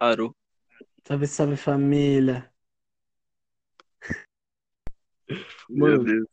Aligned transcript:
Parou. 0.00 0.34
Salve, 1.06 1.26
salve 1.26 1.56
família. 1.58 2.50
Meu 5.68 5.98
Mano, 5.98 6.04
Deus. 6.04 6.26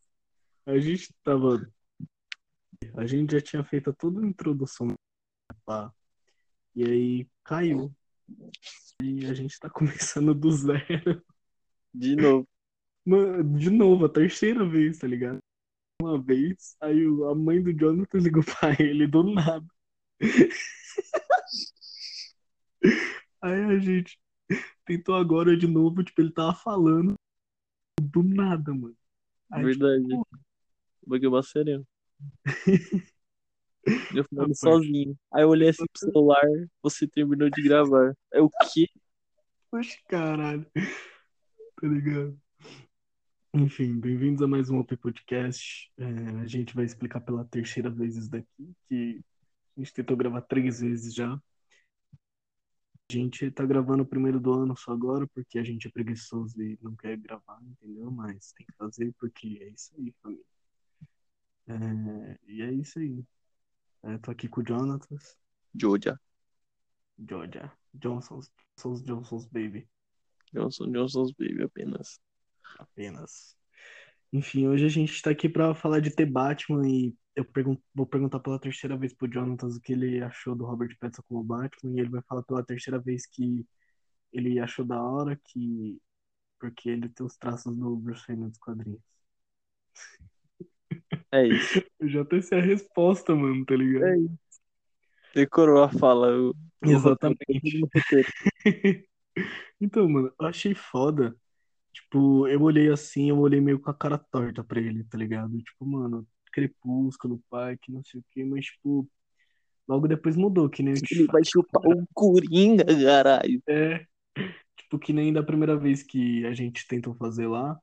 a 0.65 0.79
gente 0.79 1.13
tava. 1.21 1.69
A 2.95 3.05
gente 3.05 3.33
já 3.33 3.41
tinha 3.41 3.65
feito 3.65 3.93
toda 3.93 4.21
a 4.21 4.25
introdução. 4.25 4.95
E 6.73 6.83
aí 6.85 7.27
caiu. 7.43 7.93
E 9.03 9.25
a 9.25 9.33
gente 9.33 9.59
tá 9.59 9.69
começando 9.69 10.33
do 10.33 10.49
zero. 10.49 11.21
De 11.93 12.15
novo. 12.15 12.47
Mano, 13.05 13.59
de 13.59 13.69
novo, 13.69 14.05
a 14.05 14.09
terceira 14.09 14.65
vez, 14.65 14.99
tá 14.99 15.07
ligado? 15.07 15.39
Uma 16.01 16.17
vez, 16.21 16.77
aí 16.79 17.05
o- 17.05 17.27
a 17.27 17.35
mãe 17.35 17.61
do 17.61 17.73
Jonathan 17.73 18.19
ligou 18.19 18.43
pra 18.45 18.71
ele 18.79 19.05
do 19.07 19.23
nada. 19.23 19.67
Aí 23.41 23.63
a 23.63 23.79
gente 23.79 24.19
tentou 24.85 25.15
agora 25.15 25.55
de 25.55 25.67
novo, 25.67 26.03
tipo, 26.03 26.21
ele 26.21 26.31
tava 26.31 26.53
falando 26.53 27.15
do 28.01 28.23
nada, 28.23 28.73
mano. 28.73 28.95
Aí, 29.51 29.63
Verdade. 29.63 30.03
tipo, 30.03 30.27
Bagulho 31.05 31.31
bacerão. 31.31 31.87
Eu 34.13 34.25
falando 34.25 34.53
Rapaz. 34.53 34.59
sozinho. 34.59 35.17
Aí 35.33 35.43
eu 35.43 35.49
olhei 35.49 35.69
assim 35.69 35.85
pro 35.93 36.11
celular, 36.11 36.41
você 36.81 37.07
terminou 37.07 37.49
de 37.49 37.63
gravar. 37.63 38.13
É 38.33 38.41
o 38.41 38.49
quê? 38.49 38.89
Oxe, 39.71 39.97
caralho. 40.09 40.65
Tá 40.73 41.87
ligado? 41.87 42.37
Enfim, 43.53 43.97
bem-vindos 43.97 44.41
a 44.41 44.47
mais 44.47 44.69
um 44.69 44.79
OP 44.79 44.97
Podcast. 44.97 45.89
É, 45.97 46.05
a 46.41 46.45
gente 46.45 46.75
vai 46.75 46.83
explicar 46.83 47.21
pela 47.21 47.45
terceira 47.45 47.89
vez 47.89 48.17
isso 48.17 48.29
daqui, 48.29 48.73
que 48.89 49.21
a 49.77 49.79
gente 49.79 49.93
tentou 49.93 50.17
gravar 50.17 50.41
três 50.41 50.81
vezes 50.81 51.13
já. 51.13 51.39
A 53.09 53.13
gente 53.13 53.49
tá 53.51 53.65
gravando 53.65 54.03
o 54.03 54.05
primeiro 54.05 54.39
do 54.39 54.51
ano 54.53 54.75
só 54.75 54.91
agora, 54.91 55.25
porque 55.27 55.57
a 55.57 55.63
gente 55.63 55.87
é 55.87 55.91
preguiçoso 55.91 56.61
e 56.61 56.77
não 56.81 56.93
quer 56.95 57.17
gravar, 57.17 57.57
entendeu? 57.61 58.11
Mas 58.11 58.51
tem 58.51 58.65
que 58.65 58.73
fazer 58.73 59.13
porque 59.17 59.59
é 59.61 59.69
isso 59.69 59.93
aí, 59.97 60.13
família. 60.21 60.45
É, 61.67 62.39
e 62.47 62.61
é 62.61 62.71
isso 62.71 62.99
aí. 62.99 63.23
É, 64.03 64.17
tô 64.17 64.31
aqui 64.31 64.47
com 64.47 64.61
o 64.61 64.67
Jonatas, 64.67 65.37
Joja. 65.73 66.19
Georgia, 67.17 67.71
Johnson's, 67.93 68.51
Johnson's, 68.77 69.01
Johnson's 69.03 69.45
Baby. 69.47 69.87
Johnson 70.53 70.91
Johnson's 70.91 71.31
Baby 71.31 71.63
apenas. 71.63 72.19
apenas. 72.77 73.56
Enfim, 74.31 74.67
hoje 74.67 74.85
a 74.85 74.89
gente 74.89 75.21
tá 75.21 75.31
aqui 75.31 75.47
pra 75.49 75.73
falar 75.73 75.99
de 75.99 76.13
The 76.13 76.25
Batman 76.25 76.87
e 76.87 77.15
eu 77.35 77.45
pergun- 77.45 77.77
vou 77.93 78.05
perguntar 78.05 78.39
pela 78.39 78.59
terceira 78.59 78.97
vez 78.97 79.13
pro 79.13 79.31
Jonathan 79.31 79.67
o 79.67 79.79
que 79.81 79.93
ele 79.93 80.21
achou 80.21 80.55
do 80.55 80.65
Robert 80.65 80.95
Pattinson 80.99 81.23
como 81.27 81.43
Batman 81.43 81.93
e 81.95 81.99
ele 82.01 82.09
vai 82.09 82.21
falar 82.27 82.43
pela 82.43 82.63
terceira 82.63 82.99
vez 82.99 83.25
que 83.25 83.65
ele 84.33 84.59
achou 84.59 84.85
da 84.85 85.01
hora 85.01 85.39
que 85.45 85.99
porque 86.59 86.89
ele 86.89 87.07
tem 87.09 87.25
os 87.25 87.37
traços 87.37 87.75
do 87.75 87.95
Bruce 87.97 88.25
Wayne 88.27 88.45
nos 88.45 88.57
quadrinhos. 88.57 89.01
É 91.31 91.47
isso. 91.47 91.81
Eu 91.99 92.09
já 92.09 92.21
até 92.21 92.41
sei 92.41 92.59
a 92.59 92.61
resposta, 92.61 93.35
mano, 93.35 93.65
tá 93.65 93.75
ligado? 93.75 94.05
É 94.05 94.17
isso. 94.17 94.37
Decorou 95.35 95.83
a 95.83 95.89
fala. 95.89 96.29
o 96.35 96.55
Exatamente. 96.83 97.81
Então, 99.79 100.09
mano, 100.09 100.33
eu 100.39 100.47
achei 100.47 100.73
foda. 100.73 101.35
Tipo, 101.97 102.47
eu 102.47 102.61
olhei 102.61 102.91
assim, 102.91 103.29
eu 103.29 103.39
olhei 103.39 103.59
meio 103.59 103.79
com 103.79 103.89
a 103.89 103.93
cara 103.93 104.19
torta 104.19 104.63
pra 104.63 104.79
ele, 104.79 105.03
tá 105.03 105.17
ligado? 105.17 105.57
Tipo, 105.63 105.83
mano, 105.83 106.27
Crepúsculo, 106.51 107.41
pai, 107.49 107.75
que 107.75 107.91
não 107.91 108.03
sei 108.03 108.19
o 108.19 108.25
quê, 108.31 108.45
mas, 108.45 108.65
tipo, 108.65 109.09
logo 109.87 110.07
depois 110.07 110.35
mudou, 110.35 110.69
que 110.69 110.83
nem 110.83 110.93
eu 110.93 111.01
te 111.01 111.15
Ele 111.15 111.27
vai 111.27 111.43
chupar 111.43 111.81
o 111.85 112.07
Coringa, 112.13 112.85
caralho. 112.85 113.63
É, 113.67 114.05
tipo, 114.77 114.99
que 114.99 115.11
nem 115.11 115.33
da 115.33 115.41
primeira 115.41 115.75
vez 115.75 116.03
que 116.03 116.45
a 116.45 116.53
gente 116.53 116.87
tentou 116.87 117.15
fazer 117.15 117.47
lá, 117.47 117.79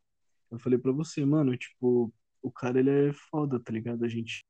eu 0.49 0.61
falei 0.61 0.79
pra 0.79 0.93
você, 0.93 1.25
mano, 1.25 1.57
tipo, 1.57 2.13
o 2.41 2.53
cara 2.53 2.79
ele 2.79 3.09
é 3.09 3.13
foda, 3.31 3.59
tá 3.59 3.73
ligado? 3.73 4.05
A 4.05 4.09
gente 4.09 4.45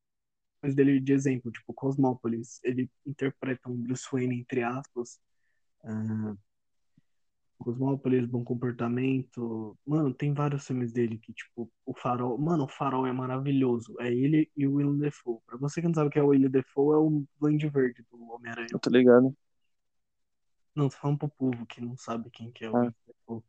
faz 0.61 0.75
dele 0.75 1.01
de 1.01 1.13
exemplo, 1.15 1.51
tipo, 1.51 1.73
Cosmópolis, 1.73 2.61
ele 2.63 2.91
interpreta 3.07 3.71
um 3.71 3.77
Bruce 3.77 4.07
Wayne, 4.13 4.41
entre 4.41 4.63
aspas, 4.63 5.19
ah, 5.85 6.37
Cosmópolis, 7.59 8.27
Bom 8.27 8.45
Comportamento, 8.45 9.77
mano, 9.87 10.13
tem 10.13 10.33
vários 10.35 10.67
filmes 10.67 10.93
dele 10.93 11.19
que, 11.19 11.33
tipo, 11.33 11.71
o 11.87 11.95
Farol, 11.95 12.37
mano, 12.39 12.65
o 12.65 12.69
Farol 12.69 13.07
é 13.07 13.13
maravilhoso, 13.13 13.95
é 14.01 14.13
ele 14.13 14.51
e 14.57 14.67
o 14.67 14.75
Willem 14.75 14.99
Dafoe. 14.99 15.39
Pra 15.47 15.57
você 15.59 15.81
que 15.81 15.87
não 15.87 15.95
sabe 15.95 16.09
o 16.09 16.11
que 16.11 16.19
é 16.19 16.23
o 16.23 16.29
Willem 16.29 16.51
Dafoe, 16.51 16.95
é 16.95 16.99
o 16.99 17.25
Duende 17.41 17.69
Verde 17.69 18.05
do 18.11 18.23
Homem-Aranha. 18.31 18.69
Eu 18.73 18.79
tô 18.79 18.91
ligado. 18.91 19.35
Não, 20.75 20.89
tô 20.89 20.97
falando 20.97 21.19
pro 21.19 21.29
povo 21.29 21.67
que 21.67 21.81
não 21.81 21.97
sabe 21.97 22.29
quem 22.31 22.51
que 22.51 22.65
é 22.65 22.71
o 22.71 22.77
Ah. 22.77 22.81
Willem 22.81 22.95
Dafoe. 23.07 23.43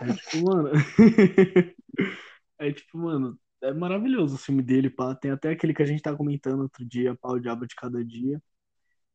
É 0.00 0.12
tipo, 0.12 0.44
mano. 0.44 0.70
é 2.58 2.72
tipo, 2.72 2.98
mano, 2.98 3.38
é 3.62 3.72
maravilhoso 3.72 4.34
o 4.34 4.38
filme 4.38 4.62
dele, 4.62 4.90
pá. 4.90 5.14
Tem 5.14 5.30
até 5.30 5.50
aquele 5.50 5.72
que 5.72 5.82
a 5.82 5.86
gente 5.86 6.02
tá 6.02 6.14
comentando 6.14 6.62
outro 6.62 6.84
dia, 6.84 7.14
pá, 7.16 7.30
O 7.30 7.38
Diabo 7.38 7.66
de 7.66 7.74
Cada 7.74 8.04
Dia. 8.04 8.40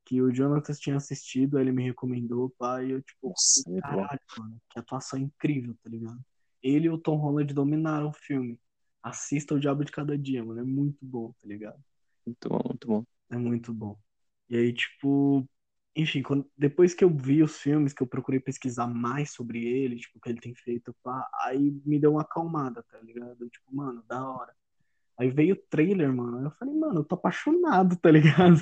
Que 0.05 0.21
o 0.21 0.33
Jonatas 0.33 0.79
tinha 0.79 0.97
assistido, 0.97 1.59
ele 1.59 1.71
me 1.71 1.83
recomendou, 1.83 2.49
pá, 2.57 2.83
e 2.83 2.91
eu, 2.91 3.01
tipo, 3.01 3.27
Nossa, 3.29 3.61
é 3.69 3.81
caralho, 3.81 4.19
mano, 4.37 4.61
que 4.69 4.79
atuação 4.79 5.19
incrível, 5.19 5.75
tá 5.83 5.89
ligado? 5.89 6.19
Ele 6.61 6.87
e 6.87 6.89
o 6.89 6.97
Tom 6.97 7.17
Holland 7.17 7.53
dominaram 7.53 8.09
o 8.09 8.13
filme. 8.13 8.59
Assista 9.03 9.55
O 9.55 9.59
Diabo 9.59 9.83
de 9.85 9.91
Cada 9.91 10.17
Dia, 10.17 10.43
mano, 10.43 10.59
é 10.61 10.63
muito 10.63 10.99
bom, 11.05 11.31
tá 11.33 11.47
ligado? 11.47 11.81
Muito 12.25 12.49
bom, 12.49 12.59
muito 12.69 12.87
bom. 12.87 13.05
É 13.29 13.37
muito 13.37 13.73
bom. 13.73 13.97
E 14.49 14.57
aí, 14.57 14.73
tipo, 14.73 15.47
enfim, 15.95 16.21
quando- 16.21 16.49
depois 16.57 16.93
que 16.93 17.03
eu 17.03 17.09
vi 17.15 17.41
os 17.43 17.57
filmes, 17.59 17.93
que 17.93 18.03
eu 18.03 18.07
procurei 18.07 18.39
pesquisar 18.39 18.87
mais 18.87 19.31
sobre 19.33 19.63
ele, 19.65 19.97
tipo, 19.97 20.17
o 20.17 20.21
que 20.21 20.29
ele 20.29 20.39
tem 20.41 20.53
feito, 20.55 20.93
pá, 21.03 21.29
aí 21.45 21.71
me 21.85 21.99
deu 21.99 22.11
uma 22.13 22.21
acalmada, 22.21 22.83
tá 22.83 22.99
ligado? 22.99 23.49
Tipo, 23.49 23.75
mano, 23.75 24.03
da 24.07 24.27
hora. 24.29 24.53
Aí 25.17 25.29
veio 25.31 25.55
o 25.55 25.59
trailer, 25.69 26.13
mano. 26.13 26.43
Eu 26.45 26.51
falei, 26.53 26.75
mano, 26.75 27.01
eu 27.01 27.05
tô 27.05 27.15
apaixonado, 27.15 27.97
tá 28.01 28.11
ligado? 28.11 28.59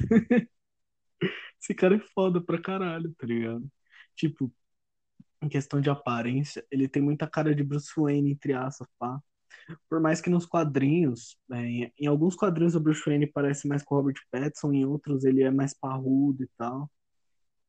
Esse 1.62 1.74
cara 1.74 1.96
é 1.96 2.00
foda 2.13 2.41
pra 2.41 2.62
caralho, 2.62 3.13
tá 3.16 3.25
ligado? 3.28 3.68
Tipo, 4.16 4.52
em 5.41 5.50
questão 5.50 5.81
de 5.81 5.90
aparência, 5.90 6.66
ele 6.72 6.88
tem 6.88 7.02
muita 7.02 7.28
cara 7.28 7.56
de 7.56 7.63
Bruce 7.63 7.91
Wayne, 7.97 8.31
entre 8.31 8.53
aspas, 8.53 8.88
pá. 9.00 9.22
Por 9.90 10.02
mais 10.02 10.22
que 10.22 10.30
nos 10.30 10.46
quadrinhos, 10.46 11.38
é, 11.52 11.57
em, 11.66 11.94
em 12.00 12.07
alguns 12.07 12.35
quadrinhos 12.35 12.75
o 12.75 12.80
Bruce 12.80 13.03
Wayne 13.06 13.28
parece 13.28 13.68
mais 13.68 13.84
com 13.84 13.96
o 13.96 14.00
Robert 14.00 14.16
Pattinson, 14.31 14.74
em 14.74 14.85
outros 14.85 15.25
ele 15.25 15.44
é 15.44 15.52
mais 15.52 15.74
parrudo 15.74 16.44
e 16.44 16.50
tal. 16.57 16.91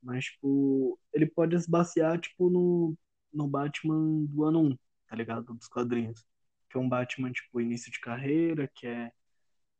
Mas, 0.02 0.26
tipo, 0.26 0.98
ele 1.12 1.26
pode 1.26 1.56
esbasear, 1.56 2.18
tipo, 2.20 2.50
no, 2.50 2.96
no 3.32 3.48
Batman 3.48 4.24
do 4.26 4.44
ano 4.44 4.60
1, 4.72 4.78
tá 5.08 5.16
ligado? 5.16 5.54
Dos 5.54 5.68
quadrinhos. 5.68 6.24
Que 6.70 6.78
é 6.78 6.80
um 6.80 6.88
Batman, 6.88 7.32
tipo, 7.32 7.60
início 7.60 7.90
de 7.92 8.00
carreira, 8.00 8.70
que 8.74 8.86
é 8.86 9.12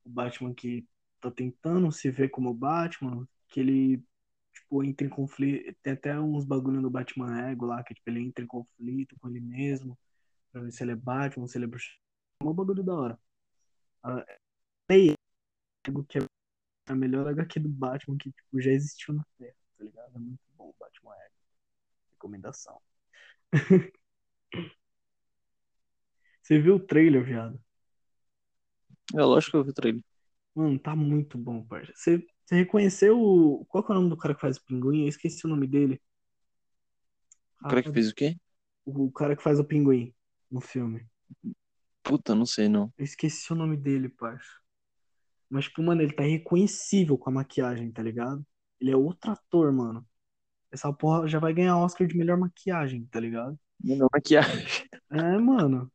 o 0.05 0.11
Batman 0.11 0.55
que 0.55 0.87
tá 1.21 1.31
tentando 1.31 1.91
se 1.93 2.11
ver 2.11 2.31
como 2.31 2.55
Batman, 2.55 3.27
que 3.51 3.61
ele, 3.61 4.05
tipo, 4.53 4.85
entra 4.85 5.07
em 5.07 5.11
conflito. 5.11 5.77
Tem 5.83 5.93
até 5.95 6.19
uns 6.19 6.45
bagulho 6.45 6.81
no 6.81 6.91
Batman 6.91 7.51
Ego 7.51 7.67
lá, 7.67 7.83
que, 7.85 7.95
tipo, 7.95 8.09
ele 8.11 8.21
entra 8.21 8.45
em 8.45 8.49
conflito 8.49 9.17
com 9.21 9.29
ele 9.29 9.41
mesmo, 9.41 9.99
pra 10.53 10.63
ver 10.63 10.73
se 10.73 10.83
ele 10.83 10.93
é 10.93 10.97
Batman, 10.97 11.47
se 11.47 11.59
ele 11.59 11.67
é 11.67 11.69
Bruce. 11.69 11.99
É 12.41 12.45
um 12.45 12.55
bagulho 12.55 12.83
da 12.83 12.95
hora. 12.95 13.19
Leia, 14.91 15.15
que 16.09 16.19
é 16.19 16.23
a 16.87 16.95
melhor 16.95 17.27
HQ 17.29 17.61
do 17.61 17.69
Batman 17.69 18.17
que, 18.19 18.31
tipo, 18.31 18.61
já 18.61 18.71
existiu 18.71 19.15
na 19.15 19.25
Terra, 19.39 19.55
tá 19.79 19.85
ligado? 19.85 20.17
É 20.17 20.19
muito 20.19 20.41
bom 20.57 20.69
o 20.71 20.75
Batman 20.79 21.15
Ego. 21.15 21.35
Recomendação. 22.13 22.81
Você 26.43 26.59
viu 26.59 26.77
o 26.77 26.81
trailer, 26.81 27.25
viado? 27.25 27.61
É 29.15 29.23
lógico 29.23 29.53
que 29.53 29.57
eu 29.57 29.65
vi 29.65 29.71
o 29.71 29.75
trailer. 29.75 30.03
Mano, 30.55 30.79
tá 30.79 30.97
muito 30.97 31.39
bom, 31.39 31.65
parça. 31.65 31.93
Você, 31.95 32.27
você 32.51 32.57
reconheceu 32.57 33.17
o... 33.17 33.65
Qual 33.67 33.85
que 33.85 33.93
é 33.93 33.95
o 33.95 33.99
nome 33.99 34.11
do 34.11 34.17
cara 34.17 34.35
que 34.35 34.41
faz 34.41 34.57
o 34.57 34.65
pinguim? 34.65 35.03
Eu 35.03 35.09
esqueci 35.09 35.47
o 35.47 35.49
nome 35.49 35.69
dele. 35.69 36.03
O 37.63 37.69
cara 37.69 37.81
que 37.81 37.93
fez 37.93 38.11
o 38.11 38.15
quê? 38.15 38.37
O 38.85 39.13
cara 39.13 39.37
que 39.37 39.43
faz 39.43 39.61
o 39.61 39.65
pinguim 39.65 40.13
no 40.51 40.61
filme. 40.61 41.07
Puta, 42.03 42.35
não 42.35 42.45
sei 42.45 42.69
não. 42.69 42.93
Eu 42.99 43.05
esqueci 43.05 43.53
o 43.53 43.55
nome 43.55 43.77
dele, 43.77 44.09
parça. 44.09 44.51
Mas, 45.49 45.67
tipo, 45.67 45.81
mano, 45.81 46.03
ele 46.03 46.13
tá 46.13 46.25
reconhecível 46.25 47.17
com 47.17 47.31
a 47.31 47.33
maquiagem, 47.33 47.93
tá 47.93 48.03
ligado? 48.03 48.45
Ele 48.81 48.91
é 48.91 48.97
outro 48.97 49.31
ator, 49.31 49.73
mano. 49.73 50.05
Essa 50.73 50.93
porra 50.93 51.29
já 51.29 51.39
vai 51.39 51.55
ganhar 51.55 51.79
Oscar 51.79 52.05
de 52.05 52.19
melhor 52.19 52.37
maquiagem, 52.37 53.07
tá 53.13 53.21
ligado? 53.21 53.57
Melhor 53.81 54.09
maquiagem. 54.13 54.89
É, 55.09 55.39
mano. 55.39 55.89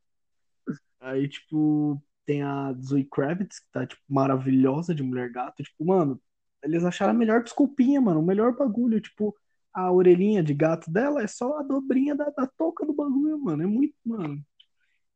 Aí, 1.00 1.28
tipo, 1.28 2.02
tem 2.24 2.42
a 2.42 2.72
Zoe 2.80 3.04
Kravitz, 3.04 3.58
que 3.60 3.70
tá, 3.70 3.86
tipo, 3.86 4.02
maravilhosa 4.08 4.94
de 4.94 5.02
Mulher 5.02 5.30
Gato. 5.30 5.62
Tipo, 5.62 5.84
mano, 5.84 6.18
eles 6.62 6.84
acharam 6.84 7.12
a 7.12 7.14
melhor 7.14 7.42
desculpinha, 7.42 8.00
mano. 8.00 8.20
O 8.20 8.26
melhor 8.26 8.56
bagulho. 8.56 9.00
Tipo, 9.00 9.34
a 9.72 9.90
orelhinha 9.92 10.42
de 10.42 10.54
gato 10.54 10.90
dela 10.90 11.22
é 11.22 11.26
só 11.26 11.58
a 11.58 11.62
dobrinha 11.62 12.14
da, 12.14 12.30
da 12.30 12.46
touca 12.46 12.84
do 12.86 12.92
bagulho, 12.94 13.38
mano. 13.38 13.62
É 13.62 13.66
muito, 13.66 13.94
mano. 14.04 14.44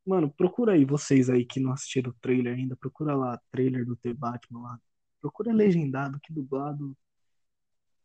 Mano, 0.06 0.30
procura 0.30 0.72
aí, 0.72 0.84
vocês 0.84 1.30
aí 1.30 1.44
que 1.44 1.60
não 1.60 1.72
assistiram 1.72 2.10
o 2.10 2.16
trailer 2.20 2.56
ainda. 2.56 2.76
Procura 2.76 3.14
lá, 3.14 3.40
trailer 3.50 3.84
do 3.86 3.96
The 3.96 4.14
Batman 4.14 4.62
lá. 4.62 4.80
Procura 5.20 5.52
legendado, 5.52 6.18
que 6.20 6.32
dublado. 6.32 6.96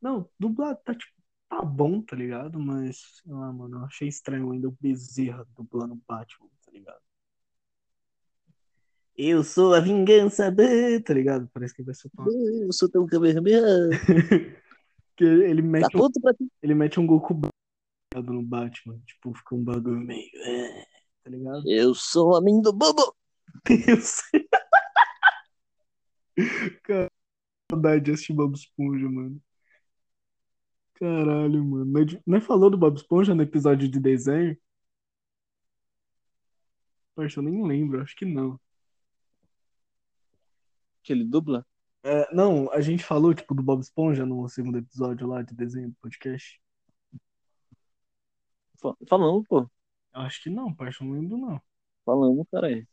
Não, 0.01 0.29
dublado 0.39 0.79
tá, 0.85 0.93
tipo, 0.93 1.13
tá 1.49 1.61
bom, 1.63 2.01
tá 2.01 2.15
ligado? 2.15 2.59
Mas, 2.59 2.97
sei 3.23 3.33
lá, 3.33 3.51
mano, 3.51 3.77
eu 3.79 3.85
achei 3.85 4.07
estranho 4.07 4.51
ainda 4.51 4.67
o 4.67 4.77
Bezerra 4.79 5.45
dublando 5.55 6.01
Batman, 6.07 6.49
tá 6.65 6.71
ligado? 6.71 7.01
Eu 9.17 9.43
sou 9.43 9.73
a 9.73 9.79
vingança, 9.79 10.51
da- 10.51 10.63
tá 11.05 11.13
ligado? 11.13 11.49
Parece 11.53 11.73
que 11.73 11.83
vai 11.83 11.95
ser 11.95 12.09
uma... 12.17 12.27
Eu 12.29 12.71
sou 12.73 12.89
teu 12.89 13.05
Kamehameha. 13.05 13.61
que 15.15 15.23
ele 15.23 15.61
Tá 15.61 15.67
mete, 15.67 15.97
um, 15.97 16.11
pra 16.21 16.33
ti? 16.33 16.51
ele 16.61 16.73
mete 16.75 16.99
um 16.99 17.07
Goku 17.07 17.39
no 18.13 18.43
Batman. 18.43 18.99
Tipo, 19.05 19.33
fica 19.33 19.55
um 19.55 19.63
bagulho 19.63 19.99
meio. 20.01 20.29
é, 20.43 20.85
Tá 21.23 21.29
ligado? 21.29 21.63
Eu 21.65 21.93
sou 21.95 22.29
o 22.29 22.37
homem 22.37 22.61
do 22.61 22.73
bobo. 22.73 23.15
Eu 23.87 23.97
sei. 24.01 24.47
Cara, 26.83 27.09
saudade 27.71 28.03
de 28.03 28.11
assistir 28.11 28.33
Bob 28.33 28.53
Esponja, 28.53 29.09
mano. 29.09 29.41
Caralho, 30.95 31.63
mano. 31.63 31.85
Nós, 31.85 32.17
nós 32.25 32.43
falou 32.45 32.69
do 32.69 32.77
Bob 32.77 32.97
Esponja 32.97 33.33
no 33.33 33.41
episódio 33.43 33.87
de 33.89 33.99
desenho? 33.99 34.57
Poxa, 37.15 37.39
eu 37.39 37.43
nem 37.43 37.65
lembro, 37.65 38.01
acho 38.01 38.13
que 38.15 38.25
não. 38.25 38.59
Que 41.05 41.13
ele 41.13 41.23
dubla? 41.23 41.63
É, 42.03 42.33
não, 42.33 42.71
a 42.71 42.81
gente 42.81 43.03
falou, 43.03 43.33
tipo, 43.33 43.53
do 43.53 43.61
Bob 43.61 43.79
Esponja 43.79 44.25
no 44.25 44.49
segundo 44.49 44.79
episódio 44.79 45.27
lá 45.27 45.43
de 45.43 45.53
desenho 45.53 45.89
do 45.89 45.95
podcast. 46.01 46.59
Fa- 48.81 48.95
Falando, 49.07 49.43
pô. 49.47 49.69
Eu 50.13 50.21
acho 50.21 50.41
que 50.41 50.49
não, 50.49 50.73
parça, 50.73 51.03
não 51.03 51.13
lembro, 51.13 51.37
não. 51.37 51.61
Falando, 52.03 52.43
caralho. 52.45 52.87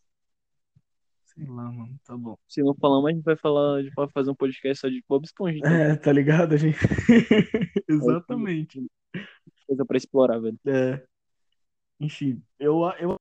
Sei 1.24 1.46
lá, 1.46 1.72
mano, 1.72 1.98
tá 2.04 2.14
bom. 2.14 2.36
Se 2.46 2.62
não 2.62 2.74
falamos, 2.74 3.08
a 3.08 3.14
gente 3.14 3.24
vai 3.24 3.36
falar, 3.36 3.76
a 3.76 3.82
gente 3.82 3.94
vai 3.94 4.08
fazer 4.10 4.30
um 4.30 4.34
podcast 4.34 4.82
só 4.82 4.88
de 4.88 5.02
Bob 5.08 5.24
Esponja. 5.24 5.56
Então. 5.58 5.72
É, 5.72 5.96
tá 5.96 6.12
ligado? 6.12 6.52
A 6.52 6.58
gente... 6.58 6.76
Exatamente. 7.88 8.86
Coisa 9.66 9.86
pra 9.86 9.96
explorar, 9.96 10.38
velho. 10.38 10.58
É. 10.66 11.02
Enfim, 11.98 12.42
eu, 12.58 12.82
eu 12.98 13.16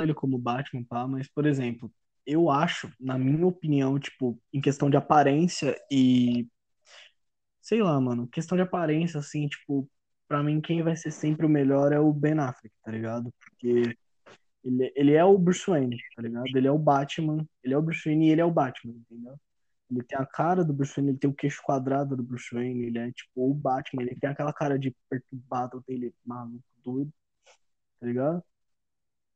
ele 0.00 0.14
como 0.14 0.38
Batman, 0.38 0.84
pá, 0.84 1.06
mas, 1.08 1.26
por 1.26 1.46
exemplo, 1.46 1.92
eu 2.26 2.50
acho, 2.50 2.92
na 3.00 3.18
minha 3.18 3.46
opinião, 3.46 3.98
tipo, 3.98 4.40
em 4.52 4.60
questão 4.60 4.90
de 4.90 4.96
aparência 4.96 5.76
e. 5.90 6.48
Sei 7.60 7.82
lá, 7.82 8.00
mano, 8.00 8.28
questão 8.28 8.56
de 8.56 8.62
aparência, 8.62 9.18
assim, 9.18 9.48
tipo, 9.48 9.90
pra 10.28 10.42
mim 10.42 10.60
quem 10.60 10.82
vai 10.82 10.96
ser 10.96 11.10
sempre 11.10 11.46
o 11.46 11.48
melhor 11.48 11.92
é 11.92 11.98
o 12.00 12.12
Ben 12.12 12.38
Affleck, 12.38 12.74
tá 12.82 12.90
ligado? 12.90 13.32
Porque 13.40 13.96
ele, 14.64 14.92
ele 14.96 15.14
é 15.14 15.24
o 15.24 15.38
Bruce 15.38 15.64
Wayne, 15.68 15.98
tá 16.16 16.22
ligado? 16.22 16.46
Ele 16.54 16.66
é 16.68 16.70
o 16.72 16.78
Batman, 16.78 17.46
ele 17.62 17.74
é 17.74 17.78
o 17.78 17.82
Bruce 17.82 18.02
Wayne 18.04 18.28
e 18.28 18.30
ele 18.32 18.40
é 18.40 18.44
o 18.44 18.50
Batman, 18.50 18.94
entendeu? 18.94 19.36
Ele 19.90 20.02
tem 20.02 20.18
a 20.18 20.26
cara 20.26 20.64
do 20.64 20.72
Bruce 20.72 20.94
Wayne, 20.96 21.10
ele 21.12 21.18
tem 21.18 21.30
o 21.30 21.34
queixo 21.34 21.62
quadrado 21.62 22.16
do 22.16 22.22
Bruce 22.22 22.54
Wayne, 22.54 22.86
ele 22.86 22.98
é 22.98 23.12
tipo 23.12 23.50
o 23.50 23.54
Batman, 23.54 24.02
ele 24.02 24.16
tem 24.16 24.30
aquela 24.30 24.52
cara 24.52 24.78
de 24.78 24.94
perturbado 25.08 25.82
dele, 25.86 26.14
maluco, 26.24 26.64
doido, 26.84 27.12
tá 28.00 28.06
ligado? 28.06 28.44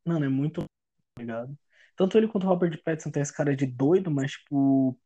Mano, 0.04 0.24
é 0.24 0.28
muito, 0.28 0.62
tá 0.62 1.20
ligado? 1.22 1.56
Tanto 2.00 2.16
ele 2.16 2.26
quanto 2.26 2.44
o 2.44 2.48
Robert 2.48 2.82
Pattinson 2.82 3.10
tem 3.10 3.20
essa 3.20 3.34
cara 3.34 3.54
de 3.54 3.66
doido, 3.66 4.10
mas 4.10 4.32
tipo, 4.32 4.98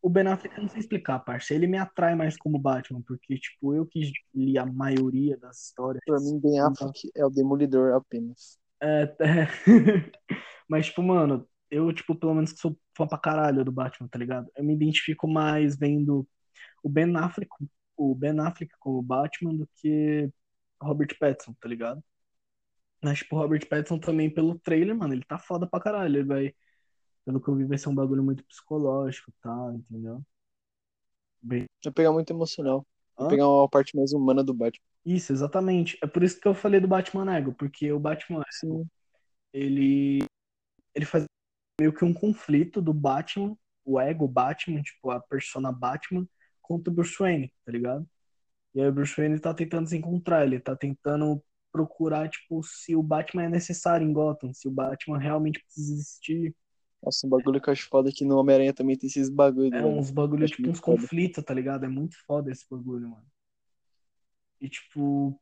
o 0.00 0.08
Ben 0.08 0.28
Affleck 0.28 0.56
eu 0.56 0.62
não 0.62 0.68
sei 0.68 0.78
explicar, 0.78 1.18
parça. 1.18 1.52
Ele 1.52 1.66
me 1.66 1.76
atrai 1.76 2.14
mais 2.14 2.36
como 2.36 2.56
Batman, 2.56 3.02
porque 3.02 3.36
tipo, 3.36 3.74
eu 3.74 3.84
que 3.84 4.12
li 4.32 4.56
a 4.56 4.64
maioria 4.64 5.36
das 5.36 5.64
histórias. 5.64 6.00
Pra 6.06 6.20
mim, 6.20 6.38
Ben 6.38 6.60
Affleck 6.60 7.10
é 7.16 7.26
o 7.26 7.30
Demolidor 7.30 7.94
apenas. 7.94 8.60
É, 8.80 9.12
é. 9.18 9.48
Mas, 10.70 10.86
tipo, 10.86 11.02
mano, 11.02 11.48
eu, 11.68 11.92
tipo, 11.92 12.14
pelo 12.14 12.32
menos 12.32 12.52
que 12.52 12.60
sou 12.60 12.78
fã 12.96 13.08
pra 13.08 13.18
caralho 13.18 13.64
do 13.64 13.72
Batman, 13.72 14.06
tá 14.06 14.16
ligado? 14.16 14.48
Eu 14.56 14.62
me 14.62 14.72
identifico 14.72 15.26
mais 15.26 15.76
vendo 15.76 16.24
o 16.80 16.88
Ben 16.88 17.12
Affleck, 17.16 17.50
o 17.96 18.14
Ben 18.14 18.38
Affleck 18.38 18.72
como 18.78 19.02
Batman 19.02 19.56
do 19.56 19.68
que 19.80 20.30
Robert 20.80 21.18
Pattinson, 21.18 21.56
tá 21.60 21.68
ligado? 21.68 22.00
Mas, 23.04 23.18
tipo, 23.18 23.36
o 23.36 23.38
Robert 23.38 23.68
Pattinson 23.68 23.98
também, 23.98 24.30
pelo 24.30 24.58
trailer, 24.58 24.96
mano, 24.96 25.12
ele 25.12 25.24
tá 25.24 25.38
foda 25.38 25.66
pra 25.66 25.78
caralho. 25.78 26.16
Ele 26.16 26.24
vai, 26.24 26.54
pelo 27.24 27.38
que 27.38 27.48
eu 27.48 27.54
vi, 27.54 27.64
vai 27.64 27.76
ser 27.76 27.90
um 27.90 27.94
bagulho 27.94 28.24
muito 28.24 28.42
psicológico 28.44 29.30
e 29.30 29.34
tal, 29.42 29.74
entendeu? 29.74 30.22
Bem... 31.42 31.66
Vai 31.84 31.92
pegar 31.92 32.12
muito 32.12 32.32
emocional. 32.32 32.86
Vai 33.16 33.26
Hã? 33.26 33.28
pegar 33.28 33.46
uma 33.46 33.68
parte 33.68 33.94
mais 33.94 34.14
humana 34.14 34.42
do 34.42 34.54
Batman. 34.54 34.82
Isso, 35.04 35.32
exatamente. 35.32 35.98
É 36.02 36.06
por 36.06 36.22
isso 36.22 36.40
que 36.40 36.48
eu 36.48 36.54
falei 36.54 36.80
do 36.80 36.88
Batman 36.88 37.36
Ego, 37.36 37.52
porque 37.52 37.92
o 37.92 38.00
Batman 38.00 38.42
Sim. 38.50 38.88
ele 39.52 40.24
ele 40.94 41.04
faz 41.04 41.26
meio 41.78 41.92
que 41.92 42.04
um 42.04 42.14
conflito 42.14 42.80
do 42.80 42.94
Batman, 42.94 43.54
o 43.84 44.00
ego 44.00 44.26
Batman, 44.26 44.80
tipo, 44.80 45.10
a 45.10 45.20
persona 45.20 45.70
Batman, 45.70 46.26
contra 46.62 46.90
o 46.90 46.94
Bruce 46.94 47.16
Wayne, 47.18 47.52
tá 47.66 47.72
ligado? 47.72 48.08
E 48.74 48.80
aí 48.80 48.88
o 48.88 48.92
Bruce 48.92 49.14
Wayne 49.16 49.38
tá 49.38 49.52
tentando 49.52 49.88
se 49.88 49.96
encontrar, 49.96 50.46
ele 50.46 50.58
tá 50.58 50.74
tentando 50.74 51.42
procurar, 51.74 52.28
tipo, 52.28 52.62
se 52.62 52.94
o 52.94 53.02
Batman 53.02 53.46
é 53.46 53.48
necessário 53.48 54.06
em 54.06 54.12
Gotham, 54.12 54.54
se 54.54 54.68
o 54.68 54.70
Batman 54.70 55.18
realmente 55.18 55.58
precisa 55.58 55.92
existir. 55.92 56.54
Nossa, 57.02 57.26
um 57.26 57.30
bagulho 57.30 57.60
que 57.60 57.68
eu 57.68 57.72
acho 57.72 57.88
foda 57.88 58.10
é 58.10 58.12
que 58.12 58.24
no 58.24 58.38
Homem-Aranha 58.38 58.72
também 58.72 58.96
tem 58.96 59.08
esses 59.08 59.28
bagulho, 59.28 59.74
É 59.74 59.82
velho. 59.82 59.88
uns 59.88 60.08
bagulho, 60.12 60.44
Acho 60.44 60.54
tipo, 60.54 60.70
uns 60.70 60.78
conflitos, 60.78 61.42
tá 61.42 61.52
ligado? 61.52 61.84
É 61.84 61.88
muito 61.88 62.16
foda 62.24 62.52
esse 62.52 62.64
bagulho, 62.70 63.10
mano. 63.10 63.26
E, 64.60 64.68
tipo, 64.68 65.36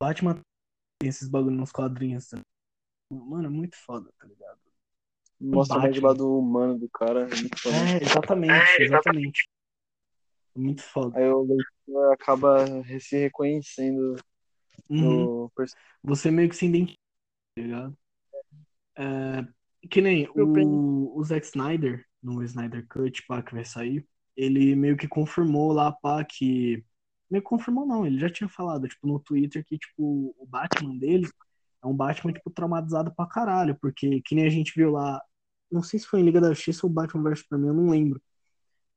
Batman 0.00 0.40
tem 1.00 1.08
esses 1.08 1.28
bagulho 1.28 1.56
nos 1.56 1.72
quadrinhos, 1.72 2.28
tá 2.28 2.36
ligado? 2.36 3.28
Mano, 3.28 3.46
é 3.46 3.50
muito 3.50 3.76
foda, 3.76 4.12
tá 4.20 4.26
ligado? 4.28 4.60
Mostra 5.40 5.80
mais 5.80 5.98
o 5.98 6.00
lado 6.02 6.38
humano 6.38 6.78
do 6.78 6.88
cara. 6.88 7.22
É 7.22 7.34
muito 7.34 7.58
foda. 7.60 7.76
É, 7.76 8.02
exatamente, 8.02 8.82
exatamente. 8.82 9.48
É 10.54 10.58
muito 10.60 10.82
foda. 10.82 11.18
Aí 11.18 11.28
o 11.28 11.42
leitor 11.42 12.12
acaba 12.12 12.64
se 13.00 13.16
reconhecendo 13.18 14.14
Uhum. 14.90 15.48
personagem. 15.54 15.88
Você 16.02 16.30
meio 16.30 16.48
que 16.48 16.56
se 16.56 16.66
identifica, 16.66 17.00
tá 17.56 17.62
ligado? 17.62 17.98
É, 18.96 19.46
que 19.90 20.00
nem 20.00 20.28
o, 20.34 21.16
o 21.16 21.24
Zack 21.24 21.46
Snyder, 21.46 22.04
no 22.22 22.42
Snyder 22.42 22.86
Cut, 22.88 23.24
pá, 23.26 23.42
que 23.42 23.54
vai 23.54 23.64
sair, 23.64 24.06
ele 24.36 24.74
meio 24.76 24.96
que 24.96 25.08
confirmou 25.08 25.72
lá, 25.72 25.92
pá, 25.92 26.24
que. 26.24 26.84
Meio 27.30 27.42
que 27.42 27.48
confirmou 27.48 27.86
não, 27.86 28.06
ele 28.06 28.18
já 28.18 28.28
tinha 28.30 28.48
falado, 28.48 28.86
tipo, 28.86 29.06
no 29.06 29.18
Twitter 29.18 29.64
que, 29.64 29.78
tipo, 29.78 30.34
o 30.38 30.46
Batman 30.46 30.96
dele 30.98 31.26
é 31.82 31.86
um 31.86 31.96
Batman, 31.96 32.32
tipo, 32.32 32.50
traumatizado 32.50 33.14
pra 33.14 33.26
caralho, 33.26 33.76
porque 33.80 34.20
que 34.22 34.34
nem 34.34 34.46
a 34.46 34.50
gente 34.50 34.72
viu 34.76 34.90
lá, 34.92 35.20
não 35.70 35.82
sei 35.82 35.98
se 35.98 36.06
foi 36.06 36.20
em 36.20 36.24
Liga 36.24 36.40
da 36.40 36.52
Justiça 36.52 36.86
ou 36.86 36.92
Batman 36.92 37.22
vs 37.30 37.40
Superman, 37.40 37.68
eu 37.68 37.74
não 37.74 37.90
lembro, 37.90 38.22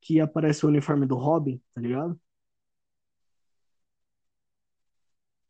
que 0.00 0.20
aparece 0.20 0.64
o 0.66 0.68
uniforme 0.68 1.06
do 1.06 1.16
Robin, 1.16 1.60
tá 1.74 1.80
ligado? 1.80 2.20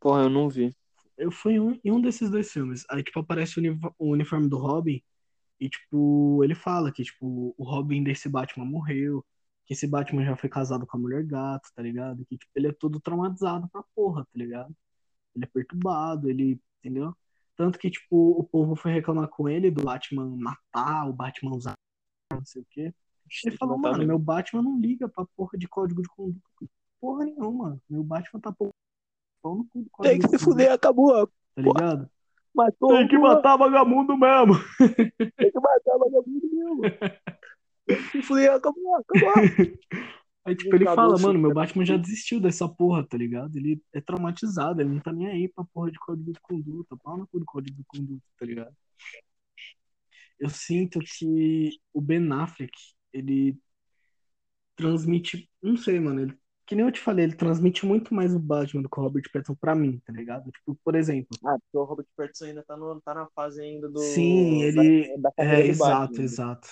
Porra, 0.07 0.23
eu 0.23 0.31
não 0.31 0.49
vi. 0.49 0.73
Eu 1.19 1.33
fui 1.33 1.55
em 1.55 1.61
um, 1.61 1.81
em 1.85 1.91
um 1.91 2.01
desses 2.01 2.31
dois 2.31 2.53
filmes. 2.53 2.85
Aí, 2.89 3.03
tipo, 3.03 3.19
aparece 3.19 3.59
o, 3.59 3.61
uni- 3.61 3.81
o 3.99 4.11
uniforme 4.13 4.49
do 4.49 4.57
Robin 4.57 5.03
e, 5.59 5.69
tipo, 5.69 6.45
ele 6.45 6.55
fala 6.55 6.93
que, 6.93 7.03
tipo, 7.03 7.53
o 7.59 7.65
Robin 7.65 8.05
desse 8.05 8.29
Batman 8.29 8.65
morreu, 8.67 9.25
que 9.65 9.75
esse 9.75 9.85
Batman 9.89 10.25
já 10.25 10.37
foi 10.37 10.49
casado 10.49 10.87
com 10.87 10.97
a 10.97 11.01
mulher 11.01 11.25
gato, 11.25 11.69
tá 11.75 11.83
ligado? 11.83 12.25
Que, 12.27 12.39
tipo, 12.39 12.53
ele 12.55 12.69
é 12.69 12.73
todo 12.73 13.01
traumatizado 13.01 13.69
pra 13.69 13.83
porra, 13.97 14.23
tá 14.25 14.31
ligado? 14.35 14.73
Ele 15.35 15.45
é 15.45 15.49
perturbado, 15.49 16.31
ele, 16.31 16.61
entendeu? 16.81 17.13
Tanto 17.57 17.79
que, 17.79 17.91
tipo, 17.91 18.41
o 18.41 18.45
povo 18.45 18.77
foi 18.77 18.93
reclamar 18.93 19.29
com 19.29 19.49
ele 19.49 19.73
do 19.73 19.83
Batman 19.83 20.27
matar, 20.37 21.09
o 21.09 21.13
Batman 21.13 21.57
usar, 21.57 21.75
não 22.33 22.45
sei 22.45 22.63
o 22.63 22.67
quê. 22.71 22.95
Ele 23.45 23.57
falou, 23.57 23.79
Matar 23.79 23.93
mano, 23.99 24.07
meu 24.09 24.19
Batman 24.21 24.63
não 24.63 24.81
liga 24.81 25.09
pra 25.09 25.27
porra 25.37 25.59
de 25.59 25.69
código 25.69 26.03
de 26.03 26.09
conduta. 26.11 26.41
Porra 27.01 27.25
nenhuma. 27.25 27.81
Meu 27.91 28.05
Batman 28.05 28.41
tá 28.41 28.53
pau 28.53 28.71
pau 29.47 29.57
no 29.57 29.65
cu 29.67 29.83
do 29.83 29.91
Tem 30.03 30.19
que 30.19 30.29
se 30.29 30.39
fuder, 30.39 30.73
acabou. 30.73 31.27
tá 31.55 31.63
ligado? 31.63 32.11
Matou. 32.55 32.89
Tem 32.89 33.09
que 33.09 33.19
matar 33.19 33.57
vagabundo 33.57 34.17
mesmo. 34.17 34.55
Tem 35.37 35.51
que 35.53 35.61
matar 35.61 35.99
vagabundo 35.99 36.49
mesmo. 36.51 36.81
Tem 37.87 37.97
que 37.97 38.11
se 38.11 38.23
fuder, 38.23 38.53
acabou, 38.53 38.97
acabou. 38.97 39.33
Aí, 40.45 40.55
tipo, 40.55 40.75
ele 40.77 40.85
fala, 40.85 41.19
mano, 41.19 41.39
meu. 41.41 41.53
Batman 41.53 41.85
já 41.85 41.97
desistiu 41.97 42.41
dessa 42.41 42.69
porra, 42.69 43.05
tá 43.07 43.17
ligado? 43.17 43.57
Ele 43.57 43.83
é 43.93 44.01
traumatizado, 44.01 44.81
ele 44.81 44.91
não 44.91 45.01
tá 45.01 45.13
nem 45.13 45.27
aí 45.27 45.49
pra 45.49 45.65
porra 45.65 45.91
de 45.91 45.99
código 45.99 46.33
de 46.33 46.41
conduta, 46.41 46.97
pau 46.97 47.17
no 47.19 47.27
cu 47.27 47.41
do 47.41 47.45
código 47.45 47.77
de 47.77 47.85
conduta, 47.85 48.23
tá 48.39 48.47
ligado? 48.47 48.75
Eu 50.39 50.49
sinto 50.49 51.01
que 51.01 51.71
o 51.93 52.01
Ben 52.01 52.31
Affleck, 52.33 52.73
ele 53.13 53.59
transmite, 54.77 55.51
não 55.61 55.77
sei, 55.77 55.99
mano, 55.99 56.21
ele, 56.21 56.39
que 56.67 56.75
nem 56.75 56.85
eu 56.85 56.93
te 56.93 57.01
falei, 57.01 57.25
ele 57.25 57.37
transmite 57.37 57.87
muito 57.87 58.13
mais 58.15 58.35
o 58.35 58.39
Batman 58.39 58.83
do 58.83 58.89
que 58.91 58.99
o 58.99 59.03
Robert 59.03 59.23
Pattinson 59.33 59.55
pra 59.55 59.75
mim, 59.75 60.01
tá 60.05 60.13
ligado? 60.13 60.51
Tipo, 60.51 60.77
por 60.85 60.95
exemplo, 60.95 61.39
Ah, 61.45 61.57
porque 61.59 61.79
o 61.79 61.85
Robert 61.85 62.07
Pattinson 62.17 62.47
ainda 62.47 62.63
tá, 62.65 62.77
no, 62.77 63.01
tá 63.01 63.15
na 63.15 63.27
fase 63.35 63.61
ainda 63.63 63.89
do... 63.89 64.01
Sim, 64.01 64.63
ele. 64.63 65.17
Da, 65.19 65.31
da 65.31 65.45
É, 65.45 65.67
exato, 65.67 66.13
Batman. 66.13 66.25
exato. 66.25 66.69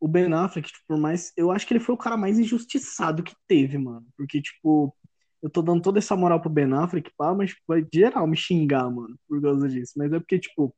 O 0.00 0.08
Ben 0.08 0.32
Affleck, 0.32 0.68
tipo, 0.68 0.80
por 0.88 0.98
mais. 0.98 1.32
Eu 1.36 1.50
acho 1.50 1.66
que 1.66 1.74
ele 1.74 1.80
foi 1.80 1.94
o 1.94 1.98
cara 1.98 2.16
mais 2.16 2.38
injustiçado 2.38 3.22
que 3.22 3.34
teve, 3.46 3.76
mano. 3.78 4.06
Porque, 4.16 4.40
tipo, 4.40 4.96
eu 5.42 5.50
tô 5.50 5.62
dando 5.62 5.82
toda 5.82 5.98
essa 5.98 6.16
moral 6.16 6.40
pro 6.40 6.50
Ben 6.50 6.72
Affleck, 6.72 7.10
pá, 7.16 7.34
mas 7.34 7.50
tipo, 7.50 7.62
vai 7.68 7.86
geral 7.92 8.26
me 8.26 8.36
xingar, 8.36 8.90
mano, 8.90 9.18
por 9.28 9.40
causa 9.42 9.68
disso. 9.68 9.92
Mas 9.96 10.12
é 10.12 10.18
porque, 10.18 10.38
tipo, 10.38 10.74